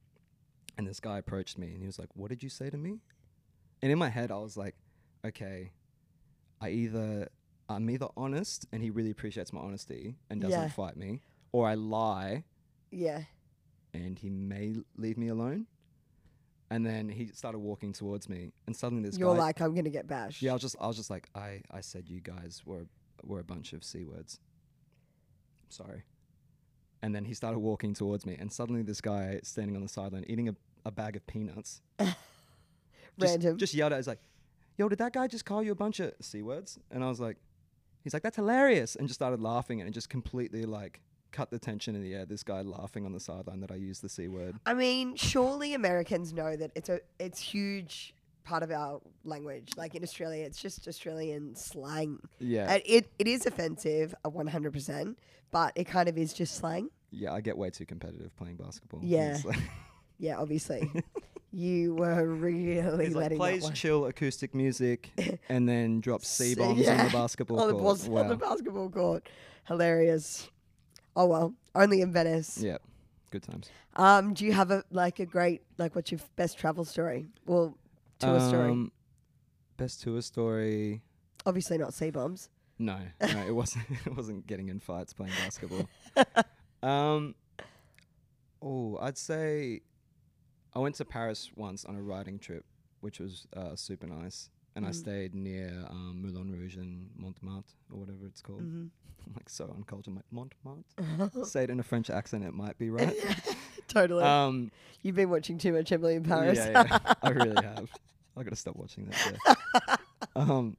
[0.78, 3.00] and this guy approached me and he was like, "What did you say to me?"
[3.82, 4.76] And in my head, I was like,
[5.26, 5.72] "Okay,
[6.62, 7.30] I either
[7.70, 10.68] I'm either honest and he really appreciates my honesty and doesn't Yeah.
[10.70, 11.22] fight me,
[11.52, 12.44] or I lie
[12.92, 13.24] Yeah,
[13.94, 15.68] and he may leave me alone."
[16.74, 19.76] And then he started walking towards me, and suddenly this guy you're guy like, I'm
[19.76, 20.42] gonna get bashed.
[20.42, 22.88] Yeah, I was just I was just like I I said you guys were
[23.24, 24.40] were a bunch of c words.
[25.70, 26.02] Sorry.
[27.04, 30.26] And then he started walking towards me, and suddenly this guy standing on the sideline
[30.28, 31.82] eating a, a bag of peanuts.
[32.00, 32.16] just,
[33.20, 33.58] Random.
[33.60, 33.98] Just yelled at.
[33.98, 34.22] He's like,
[34.76, 37.20] "Yo, did that guy just call you a bunch of c words?" And I was
[37.20, 37.38] like,
[38.04, 41.02] "He's like that's hilarious," and just started laughing, and it just completely like
[41.34, 42.26] cut the tension in the air.
[42.26, 44.56] This guy laughing on the sideline that I used the c word.
[44.66, 48.14] I mean, surely Americans know that it's a it's huge
[48.46, 49.72] part of our language.
[49.76, 52.20] Like in Australia, it's just Australian slang.
[52.40, 55.16] Yeah, And it, it is offensive, a 100%,
[55.52, 56.90] but it kind of is just slang.
[57.10, 57.32] yeah.
[57.34, 59.02] I get way too competitive playing basketball.
[59.04, 59.38] Yeah.
[60.20, 60.90] Yeah, obviously.
[61.52, 65.10] you were really He's like, letting plays that chill acoustic music
[65.50, 67.98] and then drops C bombs on the basketball on the, court.
[67.98, 69.28] bas- on the basketball court.
[69.68, 70.50] Hilarious.
[71.16, 72.58] Oh well, only in Venice.
[72.62, 72.78] Yeah,
[73.32, 73.70] good times.
[73.96, 77.28] Um, do you have a like a great like what's your f- best travel story?
[77.46, 77.78] Well,
[78.20, 78.72] tour story.
[78.72, 78.92] Um,
[79.78, 81.02] Best tour story.
[81.46, 82.50] Obviously not C bombs.
[82.80, 83.86] No, no, it wasn't.
[84.06, 85.88] It wasn't getting in fights playing basketball.
[86.84, 87.36] um,
[88.62, 89.82] oh, I'd say
[90.74, 92.66] I went to Paris once on a riding trip,
[93.02, 94.96] which was uh, super nice, and I Mm.
[94.96, 98.62] stayed near um, Moulin Rouge and Montmartre or whatever it's called.
[98.62, 98.86] Mm-hmm.
[99.28, 100.14] I'm like so uncultured.
[100.14, 101.46] I'm like Montmartre.
[101.46, 103.16] Say it in a French accent, it might be right.
[103.88, 104.24] Totally.
[104.24, 106.58] um, You've been watching too much Emily in Paris.
[106.58, 107.14] Yeah, yeah.
[107.22, 107.90] I really have.
[108.36, 109.38] I gotta stop watching that.
[109.46, 109.96] Yeah.
[110.36, 110.76] um,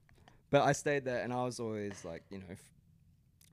[0.51, 2.61] but I stayed there, and I was always like, you know, if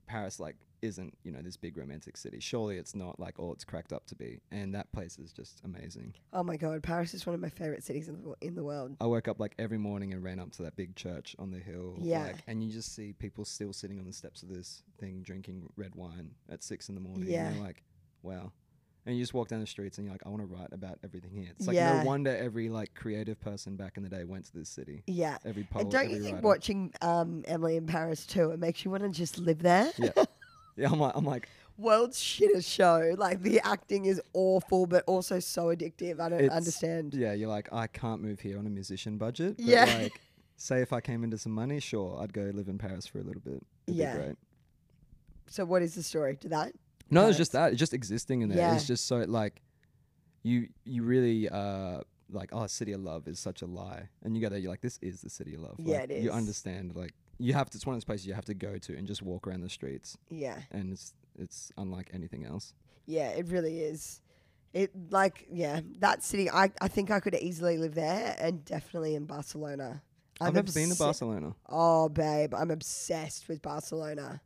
[0.06, 2.40] Paris like isn't you know this big romantic city.
[2.40, 5.60] Surely it's not like all it's cracked up to be, and that place is just
[5.64, 6.12] amazing.
[6.32, 8.96] oh my god, Paris is one of my favorite cities in the, in the world.
[9.00, 11.58] I woke up like every morning and ran up to that big church on the
[11.58, 11.96] hill.
[12.00, 12.24] Yeah.
[12.24, 15.68] Like, and you just see people still sitting on the steps of this thing drinking
[15.76, 17.28] red wine at six in the morning.
[17.28, 17.46] Yeah.
[17.46, 17.82] And you're like,
[18.22, 18.52] wow.
[19.04, 20.96] And you just walk down the streets and you're like, I want to write about
[21.02, 21.48] everything here.
[21.58, 22.02] It's like Yeah.
[22.02, 25.02] no wonder every like creative person back in the day went to this city.
[25.08, 25.38] Yeah.
[25.44, 26.46] Every poet, And don't you think writer.
[26.46, 29.90] watching um, Emily in Paris too, it makes you want to just live there?
[29.98, 30.10] Yeah.
[30.76, 33.14] yeah, I'm like, I'm like, World's shittest show.
[33.16, 36.20] Like the acting is awful, but also so addictive.
[36.20, 37.14] I don't It's- understand.
[37.14, 39.56] yeah, you're like, I can't move here on a musician budget.
[39.56, 39.84] But Yeah.
[39.84, 40.20] like,
[40.56, 43.22] say if I came into some money, sure, I'd go live in Paris for a
[43.22, 43.64] little bit.
[43.86, 44.16] It'd Yeah.
[44.16, 44.36] be great.
[45.48, 46.72] So what is the story to that?
[47.10, 47.72] No, it's just that.
[47.72, 48.58] It's just existing in there.
[48.58, 48.74] Yeah.
[48.74, 49.60] It's just so like
[50.42, 54.40] you you really uh like oh city of love is such a lie and you
[54.42, 56.34] go there you're like this is the city of love Yeah, Like, it you is.
[56.34, 58.96] understand like you have to it's one of those places you have to go to
[58.96, 60.58] and just walk around the streets Yeah.
[60.70, 62.74] and it's it's unlike anything else
[63.06, 64.20] Yeah, it really is.
[64.72, 66.50] It like yeah, that city.
[66.50, 70.02] I, I think I could easily live there, and definitely in Barcelona.
[70.40, 74.40] i've I'm never been to barcelona Oh, babe, I'm obsessed with Barcelona.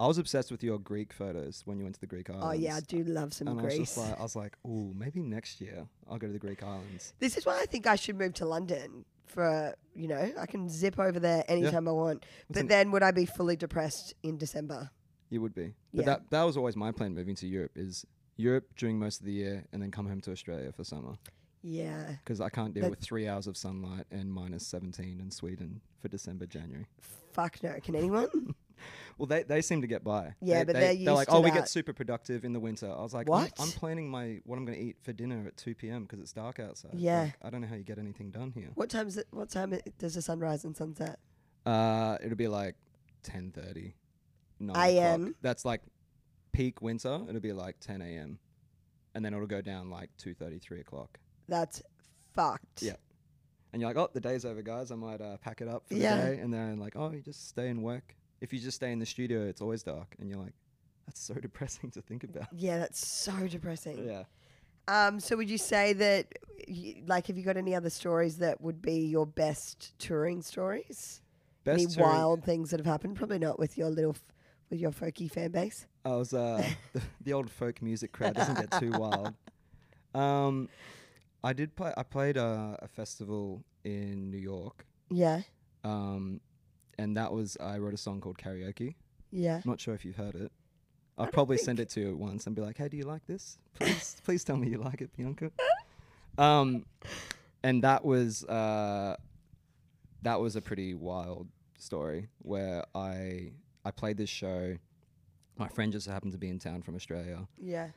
[0.00, 2.52] i was obsessed with your greek photos when you went to the greek islands Oh
[2.66, 5.20] yeah, I do love some and I was just like, I was like, oh, maybe
[5.22, 7.12] next year I'll go to the Greek islands.
[7.18, 9.04] this is why I think I should move to London.
[9.28, 12.24] For you know, I can zip over there anytime I want.
[12.48, 14.90] But an- then, would I be fully depressed in December?
[15.30, 16.06] You would be, but Yeah.
[16.06, 19.32] that that was always my plan moving to Europe is Europe during most of the
[19.32, 21.16] year and then come home to Australia for summer
[21.62, 22.16] Yeah.
[22.24, 25.80] because I can't deal That- with three hours of sunlight and minus 17 in Sweden
[25.98, 26.86] for December, January.
[27.32, 27.78] Fuck no.
[27.82, 28.54] Can anyone?
[29.18, 30.34] Well, they, they seem to get by.
[30.40, 32.86] Yeah, they, but they, they're are like, oh, we get super productive in the winter.
[32.90, 33.52] I was like, What?
[33.58, 36.02] I'm, I'm planning my what I'm going to eat for dinner at 2 p.m.
[36.02, 36.92] because it's dark outside.
[36.94, 37.22] Yeah.
[37.22, 38.70] Like, I don't know how you get anything done here.
[38.74, 39.26] what time is it?
[39.30, 41.18] What time it, does the sun rise and sunset?
[41.66, 42.76] Uh, it'll be like
[43.24, 43.92] 10:30,
[44.60, 45.34] 9 AM.
[45.42, 45.82] That's like
[46.52, 47.20] peak winter.
[47.28, 48.38] It'll be like 10 a.m.
[49.14, 51.18] and then it'll go down like 2:30, 3 o'clock.
[51.48, 51.82] That's
[52.34, 52.82] fucked.
[52.82, 52.96] Yeah.
[53.72, 54.90] And you're like, oh, the day's over, guys.
[54.90, 56.16] I might uh, pack it up for Yeah.
[56.16, 56.38] the day.
[56.40, 58.14] And then like, oh, you just stay and work.
[58.40, 60.54] If you just stay in the studio, it's always dark, and you're like,
[61.06, 62.46] that's so depressing to think about.
[62.52, 64.06] Yeah, that's so depressing.
[64.06, 64.24] Yeah.
[64.86, 66.26] Um, so would you say that,
[66.68, 71.20] y- like, have you got any other stories that would be your best touring stories?
[71.66, 73.16] any touring- wild things that have happened?
[73.16, 74.32] Probably not with your little, f-
[74.70, 75.86] with your folky fan base.
[76.06, 79.34] I was uh, the, the old folk music crowd doesn't get too wild.
[80.14, 80.70] Um,
[81.44, 81.92] I did play.
[81.96, 84.86] I played uh, a festival in New York.
[85.10, 85.42] Yeah,
[85.84, 86.40] Um,
[86.98, 88.94] and that was I wrote a song called Karaoke.
[89.30, 89.60] yeah.
[89.64, 90.52] Not sure if you've heard it.
[91.16, 93.58] I'll probably send it to you once and be like, "Hey, do you like this?
[93.74, 95.50] Please, please tell me you like it, Bianca."
[96.36, 96.84] Um,
[97.64, 99.16] and that was uh,
[100.22, 103.52] that was a pretty wild story where I
[103.84, 104.76] I played this show.
[105.56, 107.48] My friend just happened to be in town from Australia.
[107.60, 107.88] Yeah.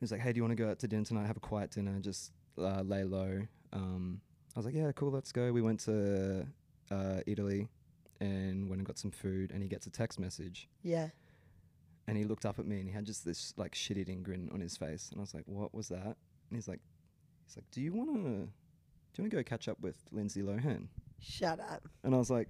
[0.00, 1.26] He's like, "Hey, do you want to go out to dinner tonight?
[1.26, 3.40] Have a quiet dinner, just uh, lay low."
[3.72, 4.20] Um,
[4.54, 6.46] I was like, "Yeah, cool, let's go." We went to
[6.90, 7.68] uh, Italy
[8.20, 9.50] and went and got some food.
[9.52, 11.08] And he gets a text message, Yeah.
[12.06, 14.60] and he looked up at me, and he had just this like shit-eating grin on
[14.60, 15.08] his face.
[15.10, 16.04] And I was like, "What was that?"
[16.50, 16.80] And he's like,
[17.46, 18.26] "He's like, do you want to, do
[19.16, 20.88] you want to go catch up with Lindsay Lohan?"
[21.20, 21.86] Shut up.
[22.02, 22.48] And I was like,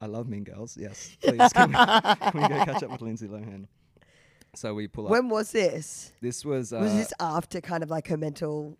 [0.00, 0.76] "I love Mean Girls.
[0.76, 3.66] Yes, please, can, we, can we go catch up with Lindsay Lohan?"
[4.54, 5.10] So we pull up.
[5.10, 6.12] When was this?
[6.22, 8.78] this was uh, was this after kind of like her mental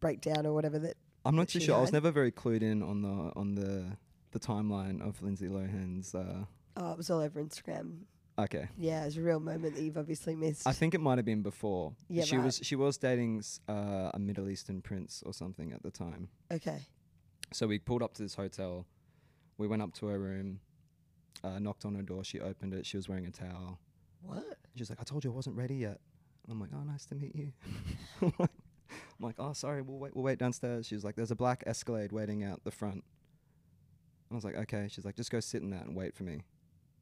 [0.00, 0.96] breakdown or whatever that?
[1.24, 1.74] I'm not too sure.
[1.76, 3.96] I was never very clued in on the on the
[4.38, 6.14] the timeline of Lindsay Lohan's.
[6.14, 6.44] Uh,
[6.78, 8.00] Oh, it was all over Instagram.
[8.38, 10.66] okay, Yeah, it was a real moment that you've obviously missed.
[10.66, 11.94] I think it might have been before.
[12.10, 12.44] Yeah, she right.
[12.44, 16.28] was she was dating uh, a Middle Eastern prince or something at the time.
[16.52, 16.80] okay.
[17.52, 18.84] So we pulled up to this hotel.
[19.56, 20.60] We went up to her room,
[21.44, 22.24] uh, knocked on her door.
[22.24, 22.84] She opened it.
[22.84, 23.78] She was wearing a towel.
[24.20, 24.58] What?
[24.76, 25.98] She's like, "I told you I wasn't ready yet."
[26.44, 27.52] And I'm like, "Oh, nice to meet you."
[28.20, 28.50] I'm like,
[28.90, 29.80] I'm like, "Oh, sorry.
[29.80, 30.14] We'll wait.
[30.14, 33.02] We'll wait downstairs." She was like, "There's a black Escalade waiting out the front."
[34.30, 36.42] I was like, "Okay." She's like, "Just go sit in that and wait for me."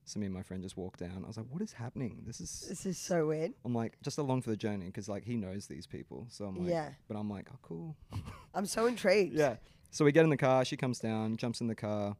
[0.07, 1.23] So me and my friend just walked down.
[1.25, 2.23] I was like, "What is happening?
[2.27, 3.53] This is." This is so weird.
[3.65, 6.27] I'm like, just along for the journey because like he knows these people.
[6.31, 6.91] So I'm like, Yeah.
[7.09, 7.97] But I'm like, oh, cool.
[8.55, 9.35] I'm so intrigued.
[9.35, 9.57] yeah.
[9.91, 10.65] So we get in the car.
[10.65, 12.17] She comes down, jumps in the car,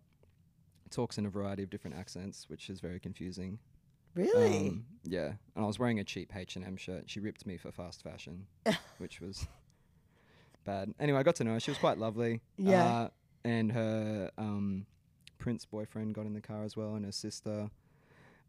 [0.91, 3.59] talks in a variety of different accents, which is very confusing.
[4.15, 4.69] Really?
[4.69, 7.11] Um, yeah, and I was wearing a cheap H and M shirt.
[7.11, 8.47] She ripped me for fast fashion,
[8.99, 9.47] which was
[10.65, 10.95] bad.
[11.01, 11.61] Anyway, I got to know her.
[11.61, 12.41] She was quite lovely.
[12.57, 12.85] Yeah.
[12.85, 13.09] Uh,
[13.45, 14.87] and her um,
[15.45, 17.69] prince boyfriend got in the car as well, and her sister.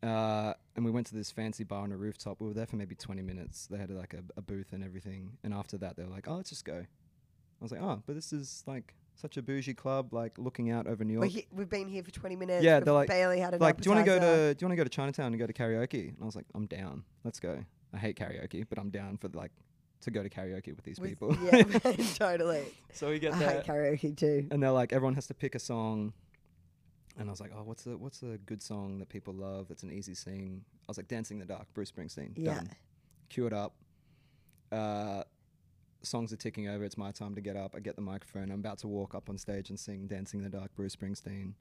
[0.01, 2.39] Uh, and we went to this fancy bar on a rooftop.
[2.39, 3.67] We were there for maybe 20 minutes.
[3.69, 5.37] They had like a, a booth and everything.
[5.43, 8.15] And after that, they were like, "Oh, let's just go." I was like, "Oh, but
[8.15, 11.69] this is like such a bougie club, like looking out over New York." he- we've
[11.69, 12.63] been here for 20 minutes.
[12.63, 14.67] Yeah, they're like- barely had an like, do you want to go to do you
[14.67, 16.09] want to go to Chinatown and go to karaoke?
[16.09, 17.03] And I was like, I'm down.
[17.25, 17.65] Let's go.
[17.93, 19.51] I hate karaoke, but I'm down for like
[20.01, 21.35] to go to karaoke with these With- people.
[21.43, 21.63] yeah,
[22.15, 22.63] totally.
[22.93, 24.47] so we get I there, hate karaoke too.
[24.51, 26.13] and they're like, everyone has to pick a song.
[27.17, 29.71] And I was like, oh, what's a what's a good song that people love?
[29.71, 30.63] It's an easy sing.
[30.81, 32.33] I was like, Dancing in the Dark, Bruce Springsteen.
[32.35, 32.55] Yeah.
[32.55, 32.69] Done.
[33.29, 33.75] Cue it up.
[34.71, 35.23] Uh,
[36.01, 36.83] songs are ticking over.
[36.83, 37.73] It's my time to get up.
[37.75, 38.51] I get the microphone.
[38.51, 41.53] I'm about to walk up on stage and sing Dancing in the Dark, Bruce Springsteen.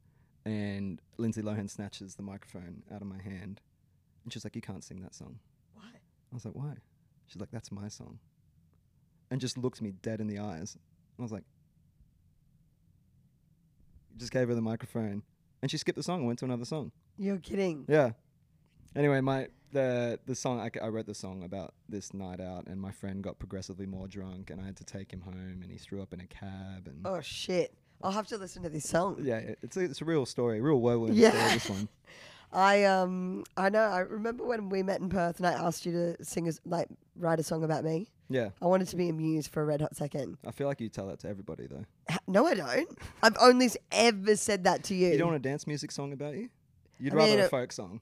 [0.44, 3.60] And Lindsay Lohan snatches the microphone out of my hand.
[4.24, 5.38] And she's like, You can't sing that song.
[5.74, 5.84] Why?
[5.86, 6.74] I was like, Why?
[7.26, 8.18] She's like, That's my song.
[9.30, 10.76] And just looked me dead in the eyes.
[11.18, 11.44] I was like,
[14.16, 15.22] Just gave her the microphone.
[15.64, 16.92] And she skipped the song and went to another song.
[17.16, 17.86] You're kidding.
[17.88, 18.10] Yeah.
[18.94, 22.90] Anyway, my the the song I wrote the song about this night out, and my
[22.92, 26.02] friend got progressively more drunk, and I had to take him home, and he threw
[26.02, 27.72] up in a cab, and Oh shit!
[28.02, 29.20] I'll have to listen to this song.
[29.22, 31.30] yeah, it- it's a, it's a real story, real whirlwind Yeah.
[31.30, 31.54] story.
[31.54, 31.88] This one,
[32.52, 35.92] I um I know I remember when we met in Perth and I asked you
[35.92, 38.10] to sing like write a song about me.
[38.28, 38.50] Yeah.
[38.62, 40.38] I wanted to be amused for a red hot second.
[40.46, 41.84] I feel like you tell that to everybody though.
[42.10, 42.98] H- No, I don't.
[43.22, 45.08] I've only s- ever said that to you.
[45.08, 46.48] You don't want a dance music song about you?
[46.98, 48.00] You'd I rather mean, a uh, folk song.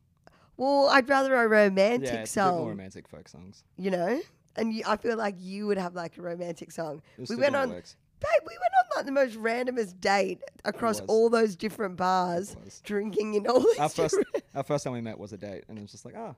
[0.57, 3.65] well, I'd rather a romantic Yeah, it's a bit more song, romantic folk songs.
[3.77, 4.21] you know.
[4.55, 7.01] And you, I feel like you would have like a romantic song.
[7.17, 7.83] It We still went on, babe.
[8.47, 11.09] We went on like the most randomest date across was.
[11.09, 12.81] all those different bars, was.
[12.85, 14.45] drinking in all these Our first different.
[14.55, 16.35] our first time we met was a date, and it was just like, ah,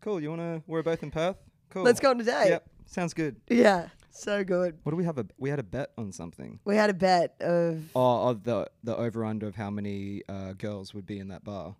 [0.00, 0.18] cool.
[0.20, 0.62] You wanna?
[0.66, 1.36] We're both in Perth.
[1.68, 1.82] Cool.
[1.84, 2.48] Let's go on a date.
[2.48, 3.36] Yep, sounds good.
[3.48, 4.78] Yeah, so good.
[4.82, 5.18] What do we have?
[5.18, 6.60] A we had a bet on something.
[6.64, 10.52] We had a bet of Oh, of the the over under of how many uh,
[10.54, 11.76] girls would be in that bar,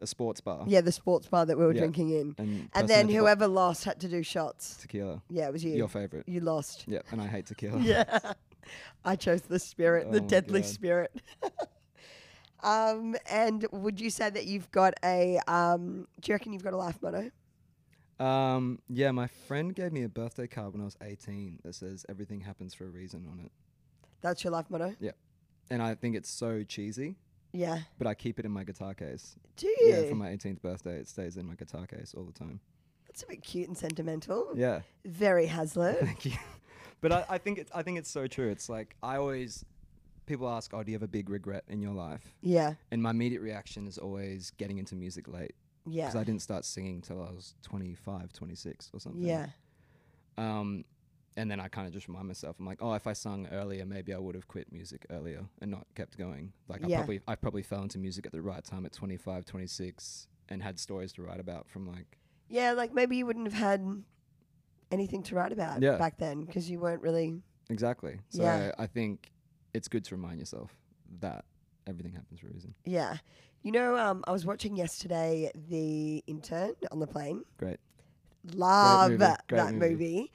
[0.00, 0.64] a sports bar.
[0.66, 1.80] yeah the sports bar that we were Yeah.
[1.80, 4.76] drinking in, And, and then had to buy whoever lost had to do shots.
[4.82, 5.22] tequila.
[5.30, 5.74] Yeah, it was you.
[5.76, 6.24] Your favorite.
[6.28, 6.84] you lost.
[6.86, 7.80] Yeah, and I hate tequila.
[7.82, 8.32] Yeah.
[9.04, 10.68] I chose the spirit, the Oh my deadly God.
[10.68, 11.22] spirit.
[12.62, 16.74] um, and would you say that you've got a um do you reckon you've got
[16.74, 17.30] a life motto?
[18.20, 22.04] Um, yeah, my friend gave me a birthday card when I was 18 that says
[22.08, 23.50] everything happens for a reason on it.
[24.20, 24.94] That's your life motto?
[25.00, 25.12] Yeah.
[25.70, 27.16] And I think it's so cheesy,
[27.52, 27.80] Yeah.
[27.96, 29.36] but I keep it in my guitar case.
[29.56, 29.76] Do you?
[29.88, 32.60] Yeah, for my 18th birthday, it stays in my guitar case all the time.
[33.06, 34.48] That's a bit cute and sentimental.
[34.54, 34.80] Yeah.
[35.04, 35.98] Very Hazlett.
[36.04, 36.32] Thank you.
[37.00, 38.50] But I, I think it's I think it's so true.
[38.50, 39.64] It's like I always
[40.26, 42.74] people ask, "Oh, do you have a big regret in your life?" yeah.
[42.90, 45.54] And my immediate reaction is always getting into music late
[45.86, 46.06] Yeah.
[46.06, 49.22] because I didn't start singing till I was 25, 26 or something.
[49.22, 49.46] Yeah.
[50.38, 50.84] Um,
[51.36, 53.86] and then I kind of just remind myself, I'm like, oh, if I sung earlier,
[53.86, 56.52] maybe I would have quit music earlier and not kept going.
[56.68, 56.96] Like Yeah.
[56.96, 60.62] I probably I probably fell into music at the right time at 25, 26 and
[60.62, 64.02] had stories to write about from like Yeah, like maybe you wouldn't have had
[64.90, 65.96] anything to write about Yeah.
[65.96, 67.40] back then because you weren't really
[67.70, 68.18] exactly.
[68.30, 68.72] So Yeah.
[68.78, 69.30] I think
[69.72, 70.72] it's good to remind yourself
[71.20, 71.44] that
[71.86, 72.74] everything happens for a reason.
[72.84, 73.18] Yeah.
[73.62, 77.44] You know, um, I was watching yesterday The Intern on the plane.
[77.58, 77.78] Great.
[78.54, 79.78] Love movie, that movie.
[79.90, 80.32] movie.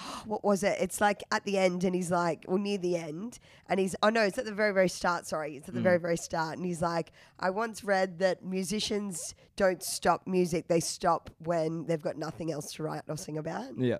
[0.00, 0.78] Oh, what was it?
[0.80, 3.38] It's like at the end, and he's like, well, near the end,
[3.68, 5.26] and he's, oh no, it's at the very, very start.
[5.26, 5.84] Sorry, it's at the Mm.
[5.84, 6.56] very, very start.
[6.56, 12.00] And he's like, I once read that musicians don't stop music, they stop when they've
[12.02, 13.78] got nothing else to write or sing about.
[13.78, 13.98] Yeah.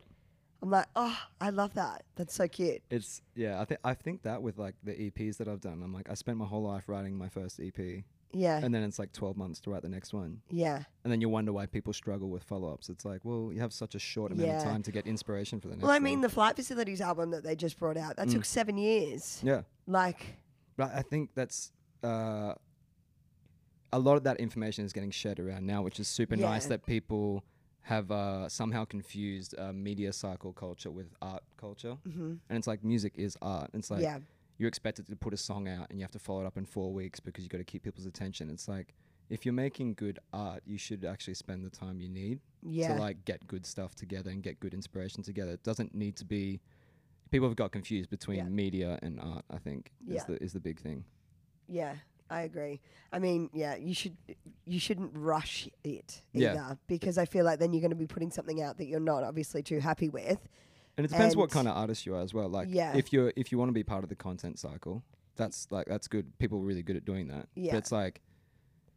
[0.63, 2.05] I'm like, oh, I love that.
[2.15, 2.83] That's so cute.
[2.89, 5.93] It's yeah, I think I think that with like the EPs that I've done, I'm
[5.93, 8.61] like I spent my whole life writing my first EP Yeah.
[8.63, 10.41] and then it's like 12 months to write the next one.
[10.51, 10.85] yeah.
[11.03, 12.89] And then you wonder why people struggle with follow-ups.
[12.89, 14.59] It's like, well, you have such a short amount Yeah.
[14.59, 16.05] of time to get inspiration for the next Well, I one.
[16.05, 18.33] mean, the Flight Facilities album that they just brought out, that Mm.
[18.33, 19.41] took seven years.
[19.43, 19.63] Yeah.
[19.89, 20.39] Like,
[20.77, 21.73] But I think that's
[22.05, 22.55] uh,
[23.93, 26.87] a lot of that information is getting shared around now, which is super nice that
[26.87, 27.45] people
[27.83, 31.97] have uh, somehow confused uh, media cycle culture with art culture.
[32.07, 32.39] mhm.
[32.49, 33.71] And it's like music is art.
[33.75, 34.19] It's like yeah.
[34.59, 36.65] you're expected to put a song out and you have to follow it up in
[36.65, 38.51] four weeks because you've got to keep people's attention.
[38.51, 38.95] It's like
[39.31, 42.95] if you're making good art, you should actually spend the time you need Yeah.
[42.95, 45.53] to like get good stuff together and get good inspiration together.
[45.53, 46.61] It doesn't need to be.
[47.31, 48.45] People have got confused between Yeah.
[48.49, 49.45] media and art.
[49.51, 51.05] I think is the is the big thing.
[51.67, 51.97] Yeah,
[52.33, 52.81] I agree.
[53.13, 54.17] I mean, yeah, you should
[54.65, 56.53] you shouldn't rush it Yeah.
[56.55, 59.01] either because I feel like then you're going to be putting something out that you're
[59.01, 60.39] not obviously too happy with.
[60.97, 62.49] And it depends what kind of artist you are as well.
[62.49, 62.97] Like Yeah.
[62.97, 65.03] if you're if you want to be part of the content cycle,
[65.37, 66.39] that's like that's good.
[66.39, 67.49] People are really good at doing that.
[67.55, 67.73] Yeah.
[67.73, 68.21] But it's like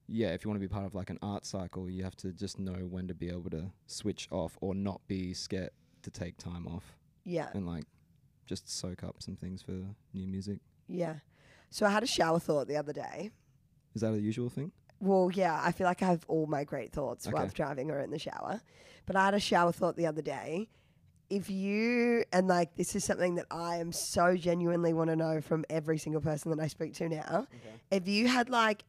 [0.07, 2.31] yeah, if you want to be part of like an art cycle, you have to
[2.31, 5.71] just know when to be able to switch off or not be scared
[6.03, 7.85] to take time off Yeah, and like
[8.45, 9.71] just soak up some things for
[10.13, 10.59] new music.
[10.87, 11.15] yeah.
[11.69, 13.31] So I had a shower thought the other day.
[13.93, 14.71] Is that a usual thing?
[14.99, 17.43] Well, yeah, I feel like I have all my great thoughts while Okay.
[17.45, 18.61] I'm driving or in the shower.
[19.05, 20.69] But I had a shower thought the other day.
[21.29, 25.41] If you, and like this is something that I am so genuinely want to know
[25.41, 27.47] from every single person that I speak to now.
[27.91, 28.83] If you had like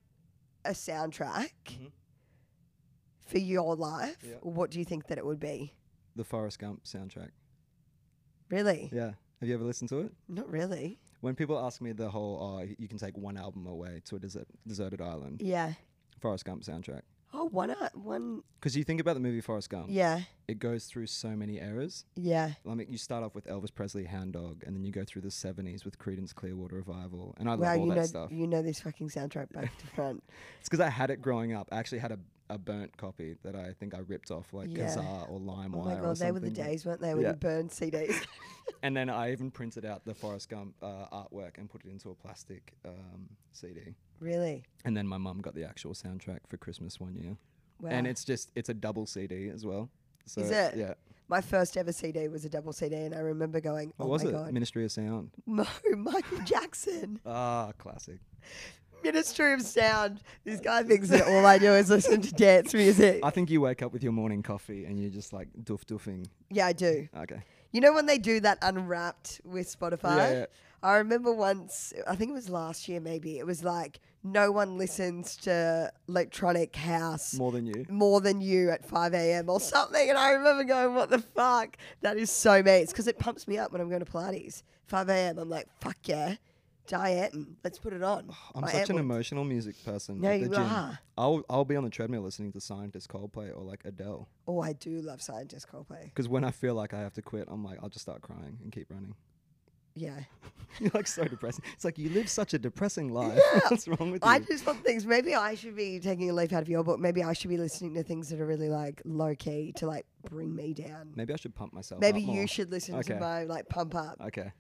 [0.64, 1.92] a soundtrack Mhm.
[3.26, 4.36] for your life, Yeah.
[4.42, 5.74] what do you think that it would be?
[6.14, 7.30] The Forrest Gump soundtrack.
[8.50, 8.90] Really?
[8.92, 9.14] Yeah.
[9.40, 10.12] Have you ever listened to it?
[10.28, 10.98] Not really.
[11.26, 14.20] When people ask me the whole, oh, you can take one album away to a
[14.20, 15.72] desert, deserted island, Yeah.
[16.20, 17.00] Forrest Gump soundtrack.
[17.34, 18.42] Oh, one, uh, one.
[18.60, 20.20] Because you think about the movie Forrest Gump, Yeah.
[20.46, 22.04] it goes through so many eras.
[22.14, 22.52] Yeah.
[22.64, 25.22] I mean, you start off with Elvis Presley, Hound Dog, and then you go through
[25.22, 27.34] the 70s with Creedence Clearwater Revival.
[27.40, 28.30] And I wow, love all you that know, stuff.
[28.30, 30.22] you know this fucking soundtrack back to front.
[30.60, 31.68] It's because I had it growing up.
[31.72, 34.86] I actually had a, a burnt copy that I think I ripped off like Yeah.
[34.86, 35.74] Kazaa or LimeWire.
[35.74, 37.30] Oh my or god, they were the days, weren't they, when Yeah.
[37.30, 38.14] you burned CDs?
[38.82, 42.10] And then I even printed out the Forrest Gump uh, artwork and put it into
[42.10, 43.94] a plastic um, CD.
[44.20, 44.64] really?
[44.84, 47.36] And then my mum got the actual soundtrack for Christmas one year.
[47.88, 49.88] and it's just it's a double CD as well.
[50.26, 50.76] So Is it?
[50.76, 50.94] Yeah.
[51.28, 54.24] My first ever CD was a double CD, and I remember going, What "Oh was
[54.24, 54.32] my it?
[54.32, 55.30] god, Ministry of Sound.
[55.46, 55.66] no,
[55.96, 58.18] Michael Jackson, Ah, classic.
[59.02, 63.20] Ministry of Sound." This guy thinks that all I do is listen to dance music.
[63.22, 66.26] I think you wake up with your morning coffee and you're just like doof doofing.
[66.50, 67.08] yeah, I do.
[67.16, 67.42] Okay.
[67.72, 70.16] You know when they do that unwrapped with Spotify?
[70.16, 70.46] Yeah, yeah.
[70.82, 74.78] I remember once, I think it was last year maybe, it was like no one
[74.78, 77.84] listens to electronic house More than you.
[77.88, 79.48] more than you at 5 a.m.
[79.50, 80.08] or something.
[80.08, 81.76] And I remember going, what the fuck?
[82.02, 82.72] That is so me.
[82.72, 84.62] It's because it pumps me up when I'm going to Pilates.
[84.86, 85.38] 5 a.m.
[85.38, 86.36] I'm like, fuck yeah.
[86.86, 88.30] Diane, let's put it on.
[88.54, 90.24] I'm My such an emotional music person.
[90.24, 90.62] At the you gym.
[90.62, 90.98] are.
[91.18, 94.28] I'll I'll be on the treadmill listening to Scientist Coldplay or like Adele.
[94.46, 96.04] Oh, I do love Scientist Coldplay.
[96.04, 98.58] Because when I feel like I have to quit, I'm like I'll just start crying
[98.62, 99.14] and keep running.
[99.98, 100.20] Yeah.
[100.78, 101.64] You're like so depressing.
[101.72, 103.40] It's like you live such a depressing life.
[103.70, 104.30] What's wrong with you?
[104.30, 105.06] I just want things.
[105.06, 107.00] Maybe I should be taking a leaf out of your book.
[107.00, 110.04] Maybe I should be listening to things that are really like low key to like
[110.28, 111.14] bring me down.
[111.16, 112.02] Maybe I should pump myself.
[112.02, 112.46] Maybe you more.
[112.46, 113.14] should listen Okay.
[113.14, 114.18] to my like pump up.
[114.20, 114.52] Okay,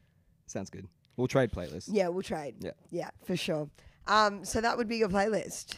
[0.46, 0.88] sounds good.
[1.16, 1.88] We'll trade playlists.
[1.90, 2.56] Yeah, we'll trade.
[2.60, 2.72] Yeah.
[2.90, 3.68] Yeah, for sure.
[4.06, 5.76] Um, so that would be your playlist.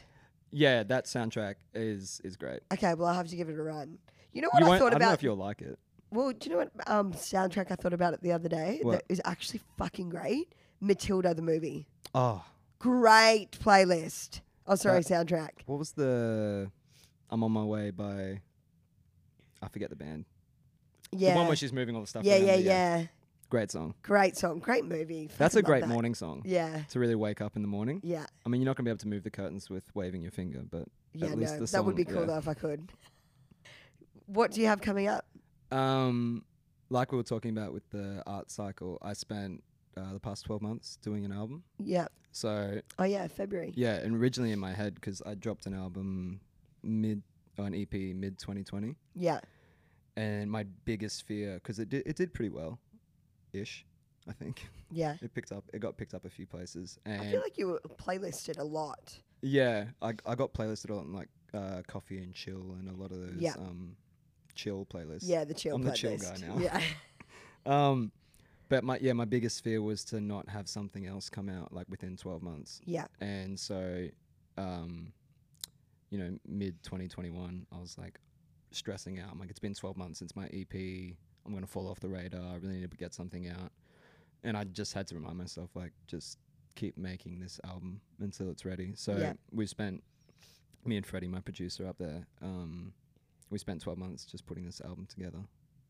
[0.51, 2.61] Yeah, that soundtrack is is great.
[2.73, 3.99] Okay, well I'll have to give it a run.
[4.33, 5.15] You know what You I won't, thought I don't know about?
[5.19, 5.79] if you'll like it.
[6.11, 8.81] well, do you know what um soundtrack I thought about it the other day?
[8.83, 8.93] What?
[8.93, 10.53] That is actually fucking great.
[10.81, 11.87] Matilda the movie.
[12.15, 12.45] Oh,
[12.79, 14.41] Great playlist.
[14.67, 15.51] Oh, sorry, soundtrack.
[15.67, 16.71] what was the?
[17.31, 18.41] I'm on my way by.
[19.61, 20.25] I forget the band.
[21.11, 21.33] Yeah.
[21.33, 22.25] The one where she's moving all the stuff.
[22.25, 23.05] yeah, around, yeah, yeah.
[23.51, 23.95] Great song.
[24.03, 24.59] Great song.
[24.59, 25.31] Great movie.
[25.39, 25.89] That's Fucking a love great that.
[25.95, 26.43] morning song.
[26.45, 26.83] Yeah.
[26.91, 28.01] To really wake up in the morning.
[28.05, 28.27] Yeah.
[28.45, 30.63] I mean, you're not gonna be able to move the curtains with waving your finger,
[30.71, 30.85] but
[31.15, 32.27] Yeah, at least no, the that would be cool yeah.
[32.27, 32.93] though if I could.
[34.27, 35.25] What do you have coming up?
[35.73, 36.45] Um,
[36.91, 39.63] like we were talking about with the art cycle, I spent
[39.97, 41.65] uh, the past 12 months doing an album.
[41.79, 42.09] Yeah.
[42.33, 43.73] So Oh yeah, February.
[43.75, 46.41] yeah, and originally in my head because I dropped an album
[46.83, 47.23] mid
[47.59, 49.41] or an EP mid 2020, Yeah.
[50.17, 52.79] and my biggest fear because it did it did pretty well,
[53.53, 53.85] ish,
[54.29, 54.67] I think.
[54.91, 55.17] Yeah.
[55.21, 57.69] It picked up, it got picked up a few places, and I feel like you
[57.69, 59.19] were playlisted a lot.
[59.43, 63.21] yeah, I I got playlisted on like uh, coffee and chill and a lot of
[63.21, 63.55] those Yeah.
[63.59, 63.97] um
[64.55, 65.21] chill playlists.
[65.23, 66.59] Yeah, the chill I'm the chill guy now.
[66.59, 66.81] Yeah.
[67.67, 68.13] Um,
[68.71, 71.87] but my yeah, my biggest fear was to not have something else come out like
[71.91, 73.07] within 12 months, yeah.
[73.21, 74.09] and so,
[74.57, 75.13] um,
[76.11, 78.19] you know, mid 2021, I was like
[78.71, 79.31] stressing out.
[79.33, 81.17] I'm like, it's been 12 months since my EP.
[81.47, 82.41] I'm gonna fall off the radar.
[82.43, 83.73] I really need to get something out,
[84.45, 86.39] and I just had to remind myself like just
[86.75, 88.93] keep making this album until it's ready.
[88.95, 89.33] So Yeah.
[89.51, 90.03] we spent
[90.85, 92.27] me and Freddie, my producer up there.
[92.41, 92.93] Um,
[93.51, 95.41] we spent 12 months just putting this album together.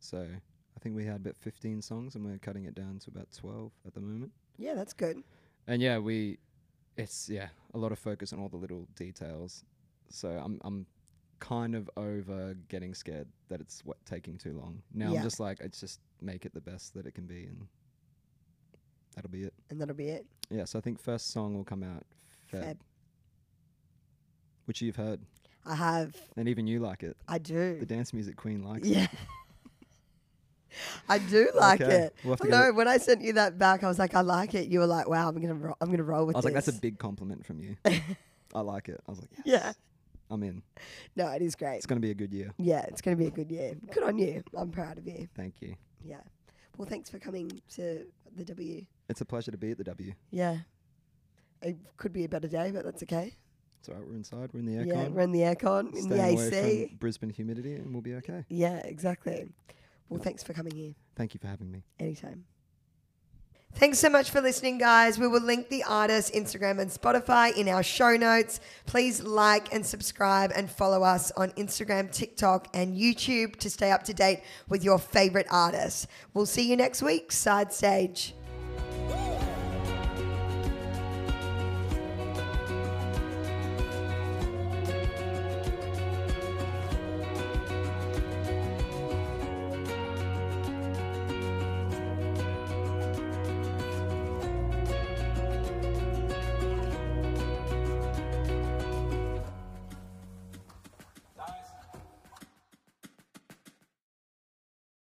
[0.00, 3.28] So I think we had about 15 songs, and we're cutting it down to about
[3.32, 4.32] 12 at the moment.
[4.56, 5.22] Yeah, that's good.
[5.66, 6.38] And yeah, we,
[6.96, 9.64] it's yeah, a lot of focus on all the little details.
[10.08, 10.86] So I'm I'm
[11.40, 14.82] kind of over getting scared that it's what taking too long.
[14.94, 15.18] Now Yeah.
[15.18, 17.66] I'm just like, it's just make it the best that it can be, and
[19.14, 19.54] that'll be it.
[19.70, 20.26] And that'll be it.
[20.50, 20.64] Yeah.
[20.64, 22.04] So I think first song will come out
[22.52, 22.76] Feb, Feb.
[24.66, 25.20] which you've heard,
[25.66, 26.14] I have.
[26.36, 27.16] and even you like it.
[27.28, 27.78] I do.
[27.78, 28.92] The dance music queen likes it.
[28.96, 29.06] Yeah.
[31.08, 32.14] I do like Okay, it.
[32.22, 34.14] we'll have to I give it- when I sent you that back, I was like,
[34.14, 34.68] I like it.
[34.68, 36.68] You were like, Wow, I'm gonna, ro- I'm gonna roll with I was like, that's
[36.68, 37.76] a big compliment from you.
[38.54, 39.00] I like it.
[39.06, 39.72] I was like, yes, yeah.
[40.30, 40.62] I'm in.
[41.16, 41.76] No, it is great.
[41.76, 42.52] It's gonna be a good year.
[42.58, 43.74] Yeah, it's gonna be a good year.
[43.92, 44.42] Good on you.
[44.56, 45.28] I'm proud of you.
[45.34, 45.74] Thank you.
[46.04, 46.20] Yeah.
[46.76, 48.06] Well, thanks for coming to
[48.36, 48.84] the W.
[49.08, 50.12] It's a pleasure to be at the W.
[50.30, 50.58] Yeah.
[51.62, 53.34] It could be a better day, but that's okay.
[53.80, 54.06] It's all right.
[54.06, 54.50] We're inside.
[54.52, 54.86] We're in the aircon.
[54.86, 56.34] Yeah, we're in the aircon, in the AC.
[56.34, 58.44] away from Brisbane humidity, and we'll be okay.
[58.48, 59.48] Yeah, exactly.
[60.08, 60.94] Well, thanks for coming here.
[61.16, 61.84] Thank you for having me.
[61.98, 62.44] Anytime.
[63.78, 65.20] Thanks so much for listening, guys.
[65.20, 68.58] We will link the artist, Instagram, and Spotify in our show notes.
[68.86, 74.02] Please like and subscribe and follow us on Instagram, TikTok, and YouTube to stay up
[74.02, 76.08] to date with your favorite artists.
[76.34, 78.34] We'll see you next week, Side Stage.